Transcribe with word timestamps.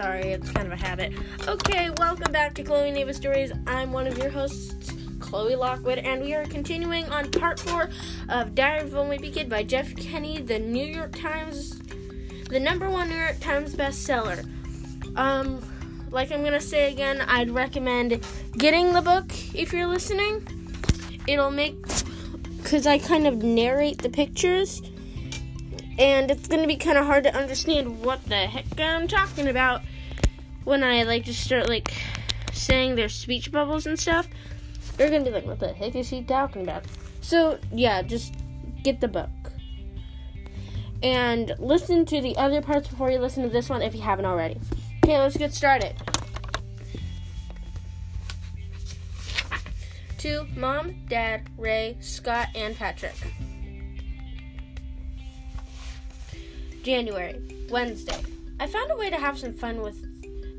Sorry, 0.00 0.32
it's 0.32 0.50
kind 0.52 0.66
of 0.66 0.72
a 0.72 0.82
habit. 0.82 1.12
Okay, 1.46 1.90
welcome 1.98 2.32
back 2.32 2.54
to 2.54 2.62
Chloe 2.62 2.90
Neva 2.90 3.12
Stories. 3.12 3.52
I'm 3.66 3.92
one 3.92 4.06
of 4.06 4.16
your 4.16 4.30
hosts, 4.30 4.94
Chloe 5.18 5.54
Lockwood, 5.54 5.98
and 5.98 6.22
we 6.22 6.32
are 6.32 6.46
continuing 6.46 7.04
on 7.10 7.30
part 7.30 7.60
four 7.60 7.90
of 8.30 8.54
Diary 8.54 8.80
of 8.80 8.94
a 8.94 8.96
Wimpy 8.96 9.30
Kid 9.30 9.50
by 9.50 9.62
Jeff 9.62 9.94
Kinney, 9.96 10.40
the 10.40 10.58
New 10.58 10.86
York 10.86 11.12
Times, 11.12 11.78
the 12.48 12.58
number 12.58 12.88
one 12.88 13.10
New 13.10 13.14
York 13.14 13.40
Times 13.40 13.74
bestseller. 13.74 14.42
Um, 15.18 15.62
like 16.10 16.32
I'm 16.32 16.42
gonna 16.42 16.62
say 16.62 16.90
again, 16.90 17.20
I'd 17.20 17.50
recommend 17.50 18.26
getting 18.56 18.94
the 18.94 19.02
book 19.02 19.26
if 19.54 19.70
you're 19.70 19.86
listening. 19.86 20.46
It'll 21.26 21.50
make 21.50 21.76
because 22.56 22.86
I 22.86 22.98
kind 22.98 23.26
of 23.26 23.42
narrate 23.42 23.98
the 23.98 24.08
pictures, 24.08 24.80
and 25.98 26.30
it's 26.30 26.48
gonna 26.48 26.66
be 26.66 26.76
kind 26.76 26.96
of 26.96 27.04
hard 27.04 27.24
to 27.24 27.36
understand 27.36 28.02
what 28.02 28.24
the 28.24 28.46
heck 28.46 28.80
I'm 28.80 29.06
talking 29.06 29.46
about 29.46 29.82
when 30.64 30.84
I 30.84 31.02
like 31.02 31.24
just 31.24 31.42
start 31.42 31.68
like 31.68 31.92
saying 32.52 32.94
their 32.94 33.08
speech 33.08 33.50
bubbles 33.50 33.86
and 33.86 33.98
stuff. 33.98 34.28
They're 34.96 35.10
gonna 35.10 35.24
be 35.24 35.30
like, 35.30 35.46
"What 35.46 35.60
the 35.60 35.72
heck 35.72 35.94
is 35.94 36.08
he 36.10 36.22
talking 36.22 36.62
about?" 36.62 36.84
So 37.20 37.58
yeah, 37.72 38.02
just 38.02 38.34
get 38.82 39.00
the 39.00 39.08
book 39.08 39.30
and 41.02 41.54
listen 41.58 42.04
to 42.06 42.20
the 42.20 42.36
other 42.36 42.60
parts 42.60 42.88
before 42.88 43.10
you 43.10 43.18
listen 43.18 43.42
to 43.42 43.48
this 43.48 43.68
one 43.68 43.82
if 43.82 43.94
you 43.94 44.02
haven't 44.02 44.26
already. 44.26 44.58
Okay, 45.04 45.18
let's 45.18 45.36
get 45.36 45.54
started. 45.54 45.94
To 50.18 50.46
Mom, 50.54 51.06
Dad, 51.08 51.48
Ray, 51.56 51.96
Scott, 52.00 52.48
and 52.54 52.76
Patrick. 52.76 53.14
January, 56.82 57.66
Wednesday. 57.70 58.20
I 58.58 58.66
found 58.66 58.90
a 58.90 58.96
way 58.96 59.08
to 59.08 59.16
have 59.16 59.38
some 59.38 59.54
fun 59.54 59.80
with 59.80 60.09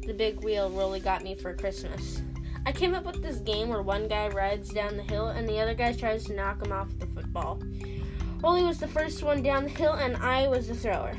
the 0.05 0.13
big 0.13 0.43
wheel 0.43 0.69
Rowley 0.69 0.99
got 0.99 1.23
me 1.23 1.35
for 1.35 1.53
Christmas. 1.53 2.21
I 2.65 2.71
came 2.71 2.93
up 2.93 3.05
with 3.05 3.21
this 3.21 3.37
game 3.37 3.69
where 3.69 3.81
one 3.81 4.07
guy 4.07 4.27
rides 4.29 4.69
down 4.69 4.97
the 4.97 5.03
hill 5.03 5.27
and 5.27 5.47
the 5.47 5.59
other 5.59 5.73
guy 5.73 5.93
tries 5.93 6.25
to 6.25 6.33
knock 6.33 6.65
him 6.65 6.71
off 6.71 6.89
the 6.99 7.07
football. 7.07 7.61
Rowley 8.41 8.63
was 8.63 8.79
the 8.79 8.87
first 8.87 9.23
one 9.23 9.41
down 9.41 9.63
the 9.63 9.69
hill 9.69 9.93
and 9.93 10.15
I 10.17 10.47
was 10.47 10.67
the 10.67 10.75
thrower. 10.75 11.15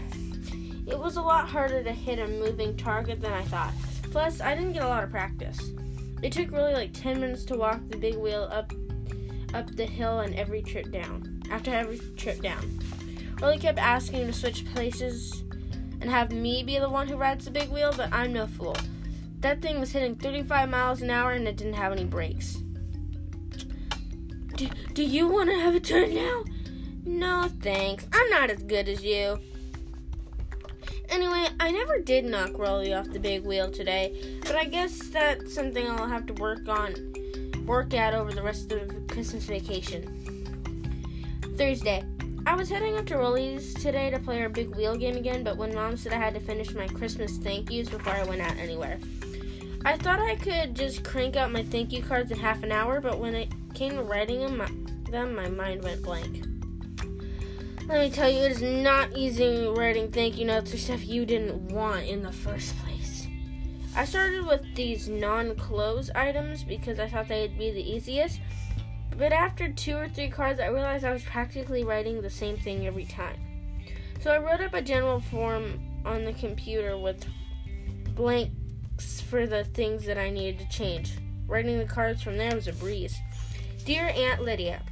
It 0.87 0.99
was 0.99 1.17
a 1.17 1.23
lot 1.23 1.49
harder 1.49 1.83
to 1.83 1.93
hit 1.93 2.19
a 2.19 2.27
moving 2.27 2.77
target 2.77 3.21
than 3.21 3.33
I 3.33 3.43
thought. 3.43 3.73
Plus, 4.11 4.41
I 4.41 4.55
didn't 4.55 4.73
get 4.73 4.83
a 4.83 4.89
lot 4.89 5.05
of 5.05 5.11
practice. 5.11 5.73
It 6.23 6.33
took 6.33 6.51
really 6.51 6.75
like 6.75 6.93
10 6.93 7.21
minutes 7.21 7.45
to 7.47 7.57
walk 7.57 7.81
the 7.89 7.97
big 7.97 8.17
wheel 8.17 8.49
up 8.51 8.73
up 9.55 9.71
the 9.77 9.85
hill 9.85 10.21
and 10.21 10.35
every 10.35 10.63
trip 10.63 10.91
down. 10.91 11.43
After 11.51 11.73
every 11.73 11.99
trip 12.17 12.41
down. 12.41 12.79
Rowley 13.41 13.59
kept 13.59 13.79
asking 13.79 14.27
to 14.27 14.33
switch 14.33 14.65
places 14.73 15.42
and 16.03 16.11
have 16.11 16.33
me 16.33 16.65
be 16.65 16.79
the 16.79 16.89
one 16.89 17.07
who 17.07 17.17
rides 17.17 17.45
the 17.45 17.51
big 17.51 17.71
wheel, 17.71 17.93
but 17.97 18.13
I'm 18.13 18.33
no 18.33 18.47
fool. 18.49 18.77
That 19.39 19.63
thing 19.63 19.79
was 19.81 19.93
hitting 19.93 20.17
35 20.17 20.69
miles 20.69 21.01
an 21.01 21.11
hour 21.11 21.31
and 21.33 21.47
it 21.47 21.57
didn't 21.57 21.75
have 21.75 21.93
any 21.93 22.05
brakes. 22.05 22.57
Do, 24.57 24.69
do 24.93 25.03
you 25.03 25.29
want 25.29 25.49
to 25.49 25.59
have 25.59 25.75
a 25.75 25.81
turn 25.81 26.15
now? 26.15 26.45
No, 27.05 27.49
thanks. 27.61 28.07
I'm 28.13 28.31
not 28.31 28.51
as 28.51 28.63
good 28.65 28.89
as 28.89 29.05
you. 29.05 29.39
Anyway, 31.09 31.47
I 31.61 31.71
never 31.71 32.01
did 32.01 32.25
knock 32.25 32.51
Rowley 32.59 32.93
off 32.93 33.09
the 33.11 33.21
big 33.21 33.45
wheel 33.45 33.71
today, 33.71 34.41
but 34.41 34.57
I 34.57 34.65
guess 34.65 35.09
that's 35.09 35.55
something 35.55 35.87
I'll 35.87 36.09
have 36.09 36.27
to 36.27 36.33
work 36.35 36.69
on, 36.69 36.95
work 37.65 37.95
out 37.95 38.15
over 38.15 38.33
the 38.33 38.43
rest 38.43 38.73
of 38.73 38.89
the 38.89 39.15
Christmas 39.15 39.45
vacation. 39.45 40.19
Thursday. 41.57 42.05
I 42.45 42.57
was 42.57 42.69
heading 42.69 42.99
up 42.99 43.07
to 43.07 43.17
Rowley's 43.17 43.73
today 43.73 44.11
to 44.11 44.19
play 44.19 44.43
our 44.43 44.49
big 44.49 44.75
wheel 44.75 44.97
game 44.97 45.17
again, 45.17 45.45
but 45.45 45.57
when 45.57 45.73
Mom 45.75 45.97
said 45.97 46.13
I 46.13 46.17
had 46.17 46.35
to 46.35 46.41
finish 46.41 46.75
my 46.75 46.89
Christmas 46.89 47.37
thank 47.37 47.71
yous 47.71 47.89
before 47.89 48.15
I 48.15 48.25
went 48.25 48.43
out 48.43 48.57
anywhere. 48.57 48.99
I 49.85 49.97
thought 49.97 50.19
I 50.19 50.35
could 50.35 50.75
just 50.75 51.05
crank 51.05 51.37
out 51.37 51.53
my 51.53 51.63
thank 51.63 51.93
you 51.93 52.03
cards 52.03 52.33
in 52.33 52.39
half 52.39 52.65
an 52.65 52.73
hour, 52.73 53.01
but 53.01 53.21
when 53.21 53.37
it 53.37 53.49
came 53.75 53.93
to 53.93 54.03
writing 54.03 54.41
them, 54.41 54.57
my, 54.57 54.69
them, 55.09 55.37
my 55.37 55.49
mind 55.49 55.85
went 55.85 56.03
blank. 56.03 56.45
Let 57.87 58.01
me 58.01 58.11
tell 58.11 58.29
you, 58.29 58.41
it 58.41 58.53
is 58.53 58.63
not 58.63 59.17
easy 59.17 59.67
writing 59.69 60.11
thank 60.11 60.37
you 60.37 60.45
notes 60.45 60.73
for 60.73 60.79
stuff 60.79 61.07
you 61.07 61.25
didn't 61.25 61.73
want 61.73 62.07
in 62.07 62.23
the 62.23 62.33
first 62.33 62.77
place. 62.79 63.27
I 63.95 64.05
started 64.05 64.47
with 64.47 64.63
these 64.75 65.09
non 65.09 65.55
clothes 65.55 66.11
items 66.15 66.65
because 66.65 66.99
I 66.99 67.09
thought 67.09 67.29
they'd 67.29 67.57
be 67.59 67.71
the 67.71 67.83
easiest, 67.83 68.41
but 69.19 69.33
after 69.33 69.73
two 69.73 69.97
or 69.97 70.09
three 70.09 70.29
cards, 70.29 70.61
I 70.61 70.67
realized 70.67 71.05
I 71.05 71.13
was 71.13 71.23
practically 71.23 71.85
writing 71.85 72.21
the 72.21 72.31
same 72.31 72.57
thing 72.57 72.87
every 72.87 73.05
time. 73.05 73.37
So 74.21 74.33
I 74.33 74.39
wrote 74.39 74.61
up 74.61 74.75
a 74.75 74.83
general 74.83 75.21
form 75.21 75.81
on 76.05 76.25
the 76.25 76.33
computer 76.33 76.97
with 76.99 77.25
blanks 78.15 79.21
for 79.29 79.47
the 79.47 79.65
things 79.65 80.05
that 80.07 80.19
I 80.19 80.31
needed 80.31 80.61
to 80.61 80.69
change. 80.69 81.19
Writing 81.47 81.79
the 81.79 81.85
cards 81.85 82.23
from 82.23 82.37
there 82.37 82.55
was 82.55 82.69
a 82.69 82.73
breeze. 82.73 83.17
Dear 83.85 84.13
Aunt 84.15 84.43
Lydia, 84.43 84.83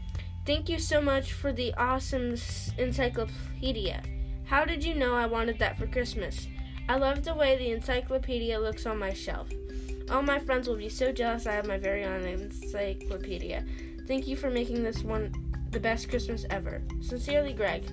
Thank 0.47 0.69
you 0.71 0.79
so 0.79 1.01
much 1.03 1.35
for 1.35 1.53
the 1.53 1.75
awesome 1.75 2.35
encyclopedia. 2.79 4.03
How 4.47 4.65
did 4.65 4.83
you 4.83 4.95
know 4.95 5.15
I 5.15 5.27
wanted 5.27 5.59
that 5.59 5.79
for 5.79 5.87
Christmas? 5.87 6.49
I 6.89 6.97
love 6.97 7.25
the 7.25 7.35
way 7.35 7.57
the 7.57 7.71
encyclopedia 7.71 8.59
looks 8.59 8.87
on 8.87 8.99
my 8.99 9.13
shelf. 9.13 9.49
All 10.11 10.23
my 10.23 10.41
friends 10.41 10.67
will 10.67 10.77
be 10.77 10.89
so 10.89 11.13
jealous 11.13 11.47
I 11.47 11.53
have 11.53 11.69
my 11.69 11.79
very 11.79 12.05
own 12.05 12.25
encyclopedia. 12.25 13.65
Thank 14.11 14.27
you 14.27 14.35
for 14.35 14.51
making 14.51 14.83
this 14.83 15.05
one 15.05 15.33
the 15.71 15.79
best 15.79 16.09
Christmas 16.09 16.45
ever. 16.51 16.83
Sincerely, 17.01 17.53
Greg. 17.53 17.85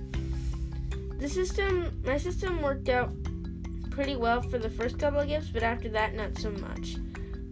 The 1.19 1.29
system, 1.29 2.01
my 2.03 2.17
system 2.17 2.63
worked 2.63 2.89
out 2.89 3.11
pretty 3.91 4.15
well 4.15 4.41
for 4.41 4.57
the 4.57 4.67
first 4.67 4.97
couple 4.97 5.19
of 5.19 5.27
gifts, 5.27 5.51
but 5.53 5.61
after 5.61 5.89
that, 5.89 6.15
not 6.15 6.35
so 6.39 6.49
much. 6.49 6.95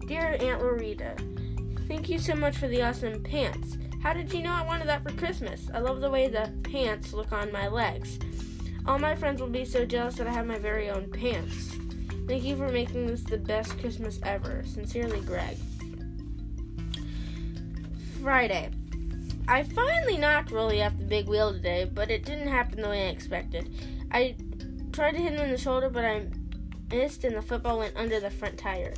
Dear 0.08 0.36
Aunt 0.40 0.64
Lorita, 0.64 1.16
thank 1.88 2.10
you 2.10 2.18
so 2.18 2.34
much 2.34 2.58
for 2.58 2.68
the 2.68 2.82
awesome 2.82 3.22
pants. 3.22 3.78
How 4.02 4.14
did 4.14 4.34
you 4.34 4.42
know 4.42 4.54
I 4.54 4.66
wanted 4.66 4.88
that 4.88 5.04
for 5.04 5.12
Christmas? 5.12 5.70
I 5.72 5.78
love 5.78 6.02
the 6.02 6.10
way 6.10 6.28
the 6.28 6.52
pants 6.64 7.14
look 7.14 7.34
on 7.34 7.52
my 7.52 7.68
legs. 7.68 8.18
All 8.88 8.98
my 8.98 9.14
friends 9.14 9.42
will 9.42 9.48
be 9.48 9.66
so 9.66 9.86
jealous 9.86 10.16
that 10.16 10.26
I 10.26 10.34
have 10.34 10.48
my 10.48 10.58
very 10.58 10.90
own 10.90 11.12
pants. 11.12 11.78
Thank 12.28 12.44
you 12.44 12.58
for 12.58 12.70
making 12.70 13.06
this 13.06 13.22
the 13.22 13.38
best 13.38 13.78
Christmas 13.78 14.20
ever. 14.24 14.64
Sincerely, 14.66 15.22
Greg. 15.22 15.56
Friday. 18.26 18.72
I 19.48 19.62
finally 19.62 20.18
knocked 20.18 20.50
Rowley 20.50 20.82
off 20.82 20.98
the 20.98 21.04
big 21.04 21.30
wheel 21.30 21.54
today, 21.54 21.86
but 21.86 22.10
it 22.10 22.26
didn't 22.26 22.48
happen 22.48 22.82
the 22.82 22.90
way 22.90 23.06
I 23.06 23.12
expected. 23.12 23.70
I 24.12 24.36
tried 24.92 25.12
to 25.12 25.20
hit 25.20 25.34
him 25.34 25.42
in 25.42 25.52
the 25.52 25.60
shoulder, 25.60 25.92
but 25.92 26.04
I 26.04 26.26
missed, 26.90 27.24
and 27.24 27.36
the 27.36 27.44
football 27.44 27.78
went 27.78 27.96
under 27.96 28.20
the 28.20 28.32
front 28.32 28.58
tire. 28.58 28.96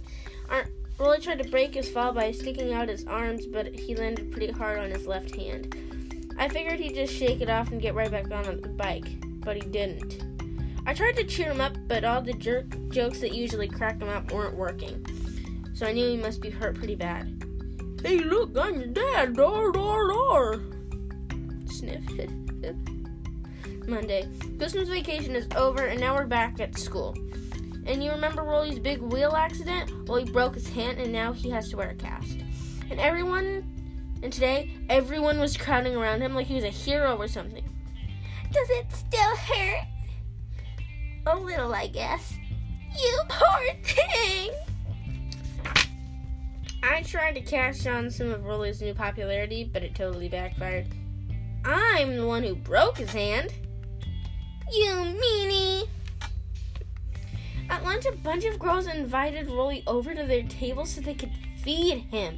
Rowley 0.98 1.20
tried 1.20 1.44
to 1.44 1.50
break 1.50 1.74
his 1.74 1.90
fall 1.90 2.14
by 2.14 2.32
sticking 2.32 2.72
out 2.72 2.88
his 2.88 3.06
arms, 3.06 3.46
but 3.48 3.78
he 3.78 3.96
landed 3.96 4.32
pretty 4.32 4.54
hard 4.54 4.80
on 4.80 4.92
his 4.92 5.06
left 5.06 5.36
hand. 5.36 6.34
I 6.40 6.48
figured 6.48 6.80
he'd 6.80 6.96
just 6.96 7.14
shake 7.14 7.42
it 7.42 7.50
off 7.50 7.74
and 7.74 7.82
get 7.82 7.96
right 7.96 8.10
back 8.10 8.32
on 8.32 8.62
the 8.62 8.70
bike, 8.70 9.10
but 9.42 9.58
he 9.58 9.70
didn't. 9.70 10.24
I 10.86 10.94
tried 10.94 11.18
to 11.18 11.26
cheer 11.26 11.52
him 11.52 11.60
up, 11.60 11.76
but 11.90 12.06
all 12.06 12.22
the 12.22 12.32
jerk 12.32 12.68
jokes 12.92 13.20
that 13.20 13.34
usually 13.34 13.68
crack 13.68 14.02
him 14.02 14.08
up 14.08 14.32
weren't 14.32 14.56
working. 14.56 15.06
So 15.74 15.86
I 15.86 15.92
knew 15.92 16.08
he 16.08 16.16
must 16.16 16.42
be 16.42 16.50
hurt 16.50 16.76
pretty 16.76 16.96
bad. 16.96 17.44
Hey, 18.04 18.20
look, 18.20 18.56
I'm 18.56 18.80
your 18.80 18.88
dad. 18.88 19.36
Door, 19.36 19.72
door, 19.72 20.08
door. 20.08 20.62
Sniff. 21.66 22.04
Monday. 23.88 24.30
Christmas 24.58 24.88
vacation 24.88 25.36
is 25.36 25.48
over, 25.56 25.88
and 25.88 26.00
now 26.00 26.16
we're 26.16 26.28
back 26.28 26.60
at 26.60 26.78
school. 26.78 27.16
And 27.88 28.04
you 28.04 28.12
remember 28.12 28.44
Rowley's 28.44 28.80
big 28.80 29.02
wheel 29.02 29.34
accident? 29.36 30.08
Well, 30.08 30.24
he 30.24 30.32
broke 30.32 30.54
his 30.54 30.68
hand 30.68 31.00
and 31.00 31.12
now 31.12 31.32
he 31.32 31.50
has 31.50 31.70
to 31.70 31.78
wear 31.78 31.90
a 31.90 31.96
cast. 31.96 32.38
And 32.90 33.00
everyone, 33.00 34.20
and 34.22 34.32
today, 34.32 34.78
everyone 34.90 35.40
was 35.40 35.56
crowding 35.56 35.96
around 35.96 36.22
him 36.22 36.36
like 36.36 36.48
he 36.48 36.56
was 36.56 36.66
a 36.66 36.70
hero 36.70 37.16
or 37.16 37.28
something. 37.28 37.68
Does 38.52 38.70
it 38.72 38.92
still 38.92 39.36
hurt? 39.38 39.86
A 41.28 41.36
little, 41.38 41.74
I 41.74 41.88
guess. 41.88 42.34
You 42.96 43.20
poor 43.30 43.74
thing! 43.84 44.52
I 46.84 47.02
tried 47.02 47.34
to 47.34 47.42
cash 47.42 47.86
on 47.88 48.10
some 48.10 48.32
of 48.32 48.46
Rowley's 48.46 48.82
new 48.82 48.94
popularity, 48.94 49.70
but 49.72 49.84
it 49.84 49.96
totally 49.96 50.30
backfired. 50.30 50.88
I'm 51.66 52.16
the 52.16 52.26
one 52.26 52.44
who 52.44 52.56
broke 52.56 52.98
his 52.98 53.12
hand. 53.12 53.54
You 54.72 54.92
meanie! 54.92 55.88
At 57.70 57.84
lunch, 57.84 58.06
a 58.06 58.12
bunch 58.14 58.46
of 58.46 58.60
girls 58.60 58.88
invited 58.88 59.48
Rowley 59.48 59.84
over 59.88 60.14
to 60.14 60.24
their 60.24 60.44
table 60.44 60.86
so 60.86 61.02
they 61.02 61.14
could 61.14 61.32
feed 61.64 62.00
him. 62.12 62.38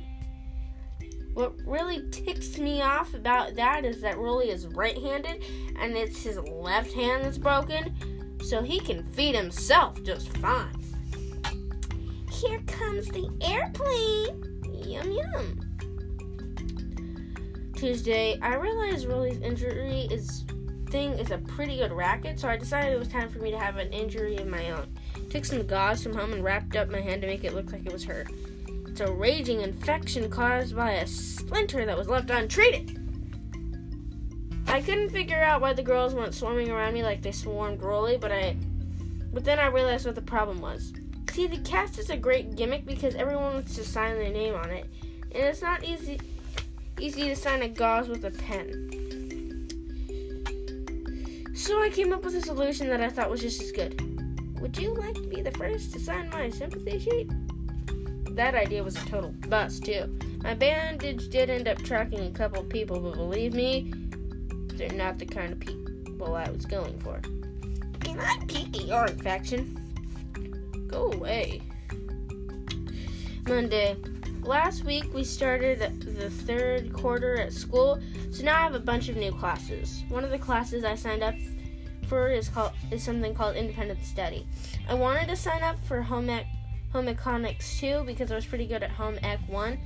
What 1.33 1.53
really 1.65 2.09
ticks 2.09 2.57
me 2.57 2.81
off 2.81 3.13
about 3.13 3.55
that 3.55 3.85
is 3.85 4.01
that 4.01 4.17
Rowley 4.17 4.49
is 4.49 4.67
right 4.67 4.97
handed 4.97 5.43
and 5.79 5.95
it's 5.95 6.23
his 6.23 6.39
left 6.39 6.91
hand 6.93 7.23
that's 7.23 7.37
broken, 7.37 8.37
so 8.43 8.61
he 8.61 8.79
can 8.79 9.03
feed 9.03 9.35
himself 9.35 10.01
just 10.03 10.35
fine. 10.37 10.78
Here 12.39 12.59
comes 12.67 13.09
the 13.09 13.29
airplane! 13.41 14.61
Yum 14.87 15.11
yum. 15.11 15.59
Tuesday, 17.75 18.39
I 18.41 18.55
realized 18.55 19.09
Rowley's 19.09 19.41
injury 19.41 20.07
is 20.09 20.45
thing 20.89 21.11
is 21.19 21.31
a 21.31 21.37
pretty 21.39 21.75
good 21.75 21.91
racket, 21.91 22.39
so 22.39 22.47
I 22.47 22.55
decided 22.55 22.93
it 22.93 22.99
was 22.99 23.09
time 23.09 23.29
for 23.29 23.39
me 23.39 23.51
to 23.51 23.59
have 23.59 23.75
an 23.75 23.91
injury 23.91 24.37
of 24.37 24.47
my 24.47 24.71
own. 24.71 24.87
Took 25.29 25.43
some 25.43 25.67
gauze 25.67 26.01
from 26.01 26.13
home 26.13 26.31
and 26.31 26.41
wrapped 26.41 26.77
up 26.77 26.89
my 26.89 27.01
hand 27.01 27.21
to 27.23 27.27
make 27.27 27.43
it 27.43 27.53
look 27.53 27.73
like 27.73 27.85
it 27.85 27.91
was 27.91 28.05
hurt. 28.05 28.29
It's 28.87 29.01
a 29.01 29.11
raging 29.11 29.59
infection 29.59 30.29
caused 30.29 30.77
by 30.77 30.91
a 30.93 31.07
splinter 31.07 31.85
that 31.85 31.97
was 31.97 32.07
left 32.07 32.29
untreated. 32.29 32.97
I 34.65 34.81
couldn't 34.81 35.09
figure 35.09 35.43
out 35.43 35.59
why 35.59 35.73
the 35.73 35.83
girls 35.83 36.13
weren't 36.13 36.33
swarming 36.33 36.71
around 36.71 36.93
me 36.93 37.03
like 37.03 37.21
they 37.21 37.33
swarmed 37.33 37.81
Rowley, 37.81 38.17
but 38.17 38.31
I 38.31 38.55
but 39.33 39.43
then 39.43 39.59
I 39.59 39.65
realized 39.65 40.05
what 40.05 40.15
the 40.15 40.21
problem 40.21 40.61
was. 40.61 40.93
See, 41.39 41.47
the 41.47 41.57
cast 41.59 41.97
is 41.97 42.09
a 42.09 42.17
great 42.17 42.57
gimmick 42.57 42.85
because 42.85 43.15
everyone 43.15 43.53
wants 43.53 43.73
to 43.75 43.85
sign 43.85 44.15
their 44.17 44.29
name 44.29 44.55
on 44.55 44.71
it, 44.71 44.85
and 45.31 45.45
it's 45.45 45.61
not 45.61 45.85
easy 45.85 46.19
easy 46.99 47.29
to 47.29 47.35
sign 47.37 47.61
a 47.61 47.69
gauze 47.69 48.09
with 48.09 48.25
a 48.25 48.31
pen. 48.31 48.67
So 51.55 51.81
I 51.81 51.91
came 51.91 52.11
up 52.11 52.25
with 52.25 52.35
a 52.35 52.41
solution 52.41 52.89
that 52.89 52.99
I 52.99 53.07
thought 53.07 53.29
was 53.29 53.39
just 53.39 53.61
as 53.61 53.71
good. 53.71 54.01
Would 54.59 54.77
you 54.77 54.93
like 54.93 55.13
to 55.13 55.27
be 55.29 55.41
the 55.41 55.51
first 55.51 55.93
to 55.93 55.99
sign 56.01 56.29
my 56.29 56.49
sympathy 56.49 56.99
sheet? 56.99 57.31
That 58.35 58.53
idea 58.53 58.83
was 58.83 58.97
a 58.97 59.05
total 59.05 59.33
bust, 59.47 59.85
too. 59.85 60.19
My 60.43 60.55
bandage 60.55 61.29
did 61.29 61.49
end 61.49 61.69
up 61.69 61.77
tracking 61.77 62.19
a 62.19 62.31
couple 62.31 62.65
people, 62.65 62.99
but 62.99 63.13
believe 63.13 63.53
me, 63.53 63.93
they're 64.73 64.91
not 64.91 65.17
the 65.17 65.25
kind 65.25 65.53
of 65.53 65.61
people 65.61 66.35
I 66.35 66.49
was 66.49 66.65
going 66.65 66.99
for. 66.99 67.21
Can 68.01 68.19
I 68.19 68.39
peek 68.45 68.75
at 68.77 68.87
your 68.87 69.05
infection? 69.05 69.78
Go 70.89 71.11
away. 71.11 71.61
Monday. 73.47 73.95
Last 74.41 74.83
week 74.83 75.13
we 75.13 75.23
started 75.23 76.01
the 76.01 76.29
third 76.29 76.93
quarter 76.93 77.39
at 77.39 77.53
school, 77.53 77.99
so 78.31 78.43
now 78.43 78.57
I 78.57 78.61
have 78.61 78.73
a 78.73 78.79
bunch 78.79 79.09
of 79.09 79.15
new 79.15 79.31
classes. 79.31 80.03
One 80.09 80.23
of 80.23 80.31
the 80.31 80.39
classes 80.39 80.83
I 80.83 80.95
signed 80.95 81.23
up 81.23 81.35
for 82.07 82.29
is 82.29 82.49
called 82.49 82.71
is 82.89 83.03
something 83.03 83.35
called 83.35 83.55
independent 83.55 84.03
study. 84.03 84.47
I 84.87 84.95
wanted 84.95 85.27
to 85.27 85.35
sign 85.35 85.61
up 85.61 85.77
for 85.85 86.01
home 86.01 86.29
ec, 86.29 86.45
home 86.91 87.07
economics 87.07 87.79
2 87.79 88.03
because 88.05 88.31
I 88.31 88.35
was 88.35 88.45
pretty 88.45 88.65
good 88.65 88.81
at 88.81 88.91
home 88.91 89.19
ec 89.23 89.39
1, 89.47 89.79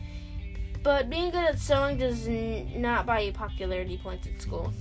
but 0.83 1.09
being 1.09 1.31
good 1.31 1.43
at 1.43 1.59
sewing 1.59 1.97
does 1.97 2.27
n- 2.27 2.71
not 2.81 3.05
buy 3.05 3.21
you 3.21 3.33
popularity 3.33 3.97
points 3.97 4.27
at 4.27 4.41
school. 4.41 4.71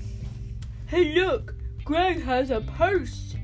Hey, 0.87 1.15
look! 1.15 1.55
Greg 1.85 2.23
has 2.23 2.51
a 2.51 2.61
purse! 2.61 3.35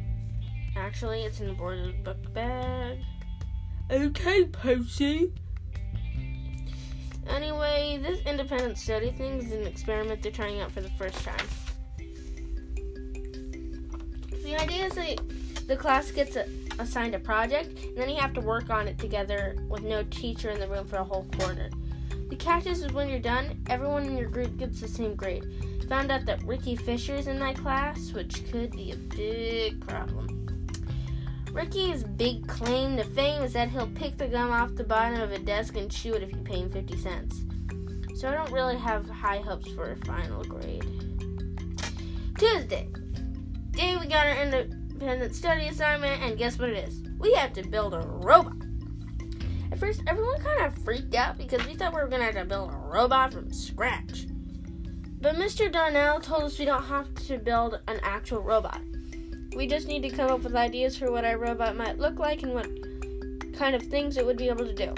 Actually, 0.79 1.23
it's 1.25 1.41
in 1.41 1.49
the 1.49 1.53
board 1.53 2.03
book 2.05 2.33
bag. 2.33 2.99
Okay, 3.91 4.45
Posey. 4.45 5.33
Anyway, 7.29 7.99
this 8.03 8.21
independent 8.25 8.79
study 8.79 9.11
thing 9.11 9.39
is 9.39 9.53
an 9.53 9.67
experiment 9.67 10.23
they're 10.23 10.33
trying 10.33 10.61
out 10.61 10.71
for 10.71 10.81
the 10.81 10.91
first 10.91 11.23
time. 11.25 11.47
The 14.45 14.57
idea 14.57 14.87
is 14.87 14.95
that 14.95 15.21
the 15.67 15.77
class 15.77 16.11
gets 16.11 16.37
a, 16.37 16.47
assigned 16.79 17.15
a 17.15 17.19
project, 17.19 17.83
and 17.85 17.97
then 17.97 18.09
you 18.09 18.17
have 18.17 18.33
to 18.35 18.41
work 18.41 18.71
on 18.71 18.89
it 18.89 18.99
together 18.99 19.57
with 19.69 19.83
no 19.83 20.05
teacher 20.05 20.49
in 20.51 20.61
the 20.61 20.69
room 20.69 20.87
for 20.87 20.97
a 20.97 21.05
whole 21.05 21.27
quarter. 21.37 21.71
The 22.31 22.37
catch 22.37 22.67
is 22.67 22.87
when 22.93 23.09
you're 23.09 23.19
done, 23.19 23.63
everyone 23.69 24.05
in 24.05 24.17
your 24.17 24.31
group 24.31 24.57
gets 24.57 24.81
the 24.81 24.89
same 24.89 25.17
grade. 25.17 25.45
Found 25.89 26.11
out 26.11 26.25
that 26.27 26.43
Ricky 26.45 26.77
Fisher's 26.77 27.27
in 27.27 27.39
my 27.39 27.53
class, 27.53 28.13
which 28.13 28.51
could 28.51 28.71
be 28.73 28.93
a 28.93 28.97
big 28.97 29.87
problem. 29.87 30.48
Ricky's 31.59 32.05
big 32.05 32.47
claim 32.47 32.97
to 32.99 33.03
fame 33.03 33.43
is 33.43 33.53
that 33.55 33.69
he'll 33.69 33.89
pick 33.89 34.17
the 34.17 34.29
gum 34.29 34.53
off 34.53 34.77
the 34.77 34.85
bottom 34.85 35.21
of 35.21 35.33
a 35.33 35.41
desk 35.41 35.77
and 35.77 35.91
chew 35.91 36.15
it 36.15 36.23
if 36.23 36.31
you 36.31 36.39
pay 36.39 36.61
him 36.61 36.71
50 36.71 36.97
cents. 36.97 37.41
So 38.15 38.29
I 38.29 38.35
don't 38.35 38.53
really 38.53 38.77
have 38.77 39.11
high 39.11 39.39
hopes 39.41 39.69
for 39.73 39.91
a 39.91 39.97
final 40.07 40.45
grade. 40.45 40.85
Tuesday. 42.39 42.89
Day 43.73 43.97
we 43.97 44.07
got 44.07 44.29
our 44.29 44.41
independent 44.41 45.35
study 45.35 45.67
assignment, 45.67 46.23
and 46.23 46.39
guess 46.39 46.61
what 46.61 46.69
it 46.69 46.89
is? 46.89 47.03
We 47.19 47.35
have 47.35 47.53
to 47.55 47.67
build 47.67 47.93
a 47.93 48.03
robot. 48.07 48.55
At 49.73 49.81
first, 49.81 50.03
everyone 50.07 50.41
kind 50.41 50.65
of 50.65 50.79
freaked 50.85 51.17
out 51.17 51.39
because 51.39 51.67
we 51.67 51.75
thought 51.75 51.93
we 51.93 52.01
were 52.01 52.07
going 52.07 52.21
to 52.21 52.27
have 52.27 52.37
to 52.37 52.45
build 52.45 52.71
a 52.73 52.77
robot 52.77 53.33
from 53.33 53.53
scratch. 53.53 54.29
But 55.21 55.35
Mr. 55.35 55.73
Darnell 55.73 56.21
told 56.21 56.45
us 56.45 56.57
we 56.57 56.67
don't 56.67 56.85
have 56.85 57.13
to 57.27 57.37
build 57.37 57.81
an 57.89 57.99
actual 58.05 58.43
robot. 58.43 58.81
We 59.59 59.67
just 59.67 59.89
need 59.89 60.03
to 60.03 60.11
come 60.11 60.31
up 60.31 60.45
with 60.45 60.55
ideas 60.55 60.97
for 60.97 61.11
what 61.11 61.25
our 61.25 61.37
robot 61.37 61.75
might 61.77 61.99
look 61.99 62.21
like 62.21 62.45
and 62.45 62.55
what 62.55 62.69
kind 63.55 63.75
of 63.75 63.83
things 63.83 64.17
it 64.17 64.25
would 64.25 64.37
be 64.37 64.49
able 64.49 64.65
to 64.65 64.73
do. 64.73 64.95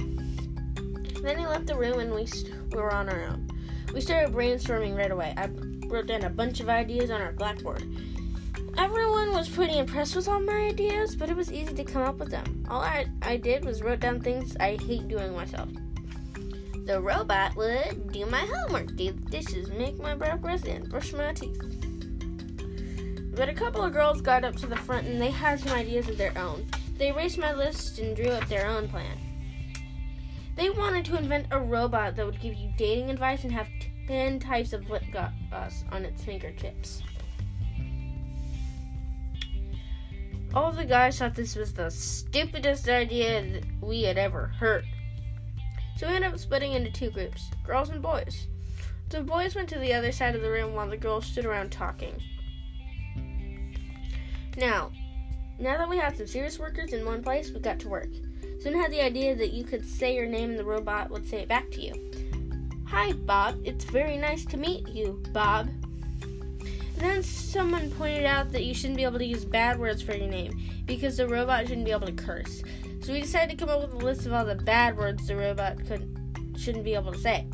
Then 1.23 1.39
he 1.39 1.47
left 1.47 1.67
the 1.67 1.79
room 1.79 1.99
and 1.99 2.15
we, 2.15 2.27
st- 2.27 2.55
we 2.71 2.77
were 2.77 2.93
on 2.93 3.09
our 3.09 3.23
own. 3.23 3.49
We 3.95 4.03
started 4.03 4.35
brainstorming 4.35 4.95
right 4.95 5.11
away. 5.11 5.33
I 5.35 5.49
wrote 5.87 6.09
down 6.09 6.25
a 6.25 6.29
bunch 6.29 6.61
of 6.61 6.69
ideas 6.69 7.11
on 7.11 7.23
our 7.23 7.33
blackboard. 7.33 7.85
Everyone 8.77 9.33
was 9.33 9.49
pretty 9.49 9.79
impressed 9.79 10.15
with 10.15 10.29
all 10.29 10.41
my 10.41 10.67
ideas, 10.67 11.17
but 11.17 11.31
it 11.31 11.37
was 11.37 11.51
easy 11.51 11.73
to 11.73 11.83
come 11.83 12.03
up 12.03 12.19
with 12.19 12.31
them. 12.31 12.67
All 12.69 12.83
I, 12.83 13.07
I 13.23 13.39
did 13.39 13.65
was 13.65 13.81
wrote 13.81 14.01
down 14.01 14.21
things 14.21 14.59
I 14.61 14.77
hate 14.77 15.09
doing 15.09 15.35
myself. 15.35 15.71
The 16.85 17.01
robot 17.01 17.57
would 17.57 18.13
do 18.13 18.27
my 18.27 18.47
homework, 18.47 18.95
do 18.95 19.11
the 19.13 19.31
dishes, 19.31 19.71
make 19.71 19.99
my 19.99 20.15
breakfast, 20.15 20.67
and 20.67 20.87
brush 20.87 21.15
my 21.15 21.33
teeth. 21.33 21.90
But 23.41 23.49
a 23.49 23.55
couple 23.55 23.83
of 23.83 23.95
girls 23.95 24.21
got 24.21 24.45
up 24.45 24.55
to 24.57 24.67
the 24.67 24.77
front 24.77 25.07
and 25.07 25.19
they 25.19 25.31
had 25.31 25.61
some 25.61 25.73
ideas 25.73 26.11
of 26.11 26.19
their 26.19 26.37
own. 26.37 26.69
They 26.99 27.09
erased 27.09 27.39
my 27.39 27.55
list 27.55 27.99
and 27.99 28.15
drew 28.15 28.29
up 28.29 28.47
their 28.51 28.67
own 28.67 28.87
plan. 28.87 29.17
They 30.57 30.69
wanted 30.69 31.07
to 31.07 31.17
invent 31.17 31.47
a 31.51 31.59
robot 31.59 32.17
that 32.17 32.27
would 32.27 32.39
give 32.39 32.53
you 32.53 32.71
dating 32.77 33.09
advice 33.09 33.45
and 33.45 33.53
have 33.55 33.67
10 34.07 34.41
types 34.41 34.75
of 34.75 34.91
lip 34.91 35.05
gloss 35.11 35.85
on 35.91 36.05
its 36.05 36.23
fingertips. 36.23 37.03
All 40.53 40.71
the 40.71 40.85
guys 40.85 41.19
thought 41.19 41.35
this 41.35 41.57
was 41.57 41.73
the 41.73 41.91
stupidest 41.91 42.91
idea 42.91 43.63
we 43.81 44.03
had 44.03 44.19
ever 44.19 44.49
heard. 44.49 44.85
So 45.97 46.07
we 46.07 46.15
ended 46.15 46.35
up 46.35 46.39
splitting 46.39 46.75
into 46.75 46.93
two 46.93 47.11
groups 47.11 47.51
girls 47.65 47.89
and 47.89 48.03
boys. 48.03 48.49
The 49.09 49.23
boys 49.23 49.55
went 49.55 49.71
to 49.71 49.79
the 49.79 49.95
other 49.95 50.13
side 50.13 50.35
of 50.35 50.43
the 50.43 50.51
room 50.51 50.75
while 50.75 50.91
the 50.91 50.99
girls 50.99 51.25
stood 51.25 51.47
around 51.47 51.73
talking. 51.73 52.21
Now, 54.61 54.93
now 55.59 55.79
that 55.79 55.89
we 55.89 55.97
have 55.97 56.19
some 56.19 56.27
serious 56.27 56.59
workers 56.59 56.93
in 56.93 57.07
one 57.07 57.23
place, 57.23 57.51
we 57.51 57.61
got 57.61 57.79
to 57.81 57.89
work. 57.89 58.11
Soon 58.61 58.79
had 58.79 58.91
the 58.91 59.01
idea 59.01 59.35
that 59.35 59.55
you 59.55 59.65
could 59.65 59.87
say 59.87 60.15
your 60.15 60.27
name 60.27 60.51
and 60.51 60.59
the 60.59 60.65
robot 60.67 61.09
would 61.09 61.27
say 61.27 61.39
it 61.39 61.49
back 61.49 61.71
to 61.71 61.81
you. 61.81 61.95
Hi, 62.87 63.13
Bob. 63.13 63.59
It's 63.65 63.87
very 63.87 64.19
nice 64.19 64.45
to 64.45 64.59
meet 64.59 64.87
you, 64.87 65.23
Bob. 65.33 65.71
Then 66.99 67.23
someone 67.23 67.91
pointed 67.93 68.27
out 68.27 68.53
that 68.53 68.65
you 68.65 68.75
shouldn't 68.75 68.99
be 68.99 69.05
able 69.05 69.19
to 69.19 69.25
use 69.25 69.47
bad 69.47 69.81
words 69.81 70.03
for 70.03 70.15
your 70.15 70.29
name 70.29 70.61
because 70.85 71.17
the 71.17 71.27
robot 71.27 71.67
shouldn't 71.67 71.87
be 71.87 71.93
able 71.93 72.09
to 72.09 72.13
curse. 72.13 72.63
So 73.01 73.15
we 73.15 73.23
decided 73.23 73.57
to 73.59 73.65
come 73.65 73.75
up 73.75 73.81
with 73.81 74.03
a 74.03 74.05
list 74.05 74.27
of 74.27 74.35
all 74.35 74.45
the 74.45 74.57
bad 74.57 74.95
words 74.95 75.27
the 75.27 75.37
robot 75.37 75.79
could 75.87 76.19
shouldn't 76.59 76.85
be 76.85 76.93
able 76.93 77.13
to 77.13 77.19
say. 77.19 77.47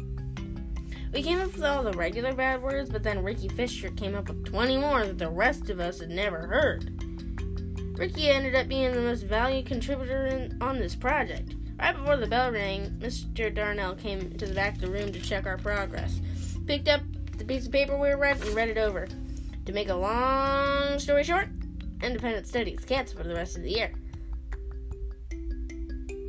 We 1.13 1.23
came 1.23 1.41
up 1.41 1.55
with 1.55 1.65
all 1.65 1.83
the 1.83 1.93
regular 1.93 2.35
bad 2.35 2.63
words, 2.63 2.91
but 2.91 3.03
then 3.03 3.23
Ricky 3.23 3.49
Fisher 3.49 3.91
came 3.91 4.15
up 4.15 4.29
with 4.29 4.45
20 4.45 4.77
more 4.77 5.07
that 5.07 5.19
the 5.19 5.31
rest 5.31 5.71
of 5.71 5.81
us 5.81 6.01
had 6.01 6.11
never 6.11 6.47
heard. 6.47 6.96
Ricky 7.97 8.29
ended 8.29 8.55
up 8.55 8.69
being 8.69 8.93
the 8.93 9.01
most 9.01 9.23
valued 9.23 9.65
contributor 9.65 10.27
in, 10.27 10.59
on 10.61 10.79
this 10.79 10.95
project. 10.95 11.55
Right 11.79 11.97
before 11.97 12.19
the 12.19 12.27
bell 12.27 12.53
rang, 12.53 12.91
Mr. 12.99 13.55
Darnell 13.55 13.95
came 13.95 14.37
to 14.37 14.47
the 14.47 14.55
back 14.55 14.75
of 14.75 14.81
the 14.83 14.91
room 14.91 15.13
to 15.13 15.21
check 15.21 15.47
our 15.47 15.57
progress. 15.57 16.21
Picked 16.67 16.89
up 16.89 17.01
the 17.39 17.45
piece 17.45 17.67
of 17.67 17.73
paper 17.73 17.97
we 17.97 18.09
were 18.09 18.19
read 18.19 18.41
and 18.43 18.55
read 18.55 18.69
it 18.69 18.77
over. 18.77 19.09
To 19.65 19.73
make 19.73 19.89
a 19.89 19.95
long 19.95 20.99
story 20.99 21.25
short, 21.25 21.49
independent 22.03 22.47
studies 22.47 22.85
canceled 22.85 23.23
for 23.23 23.29
the 23.29 23.35
rest 23.35 23.57
of 23.57 23.63
the 23.63 23.71
year. 23.71 23.93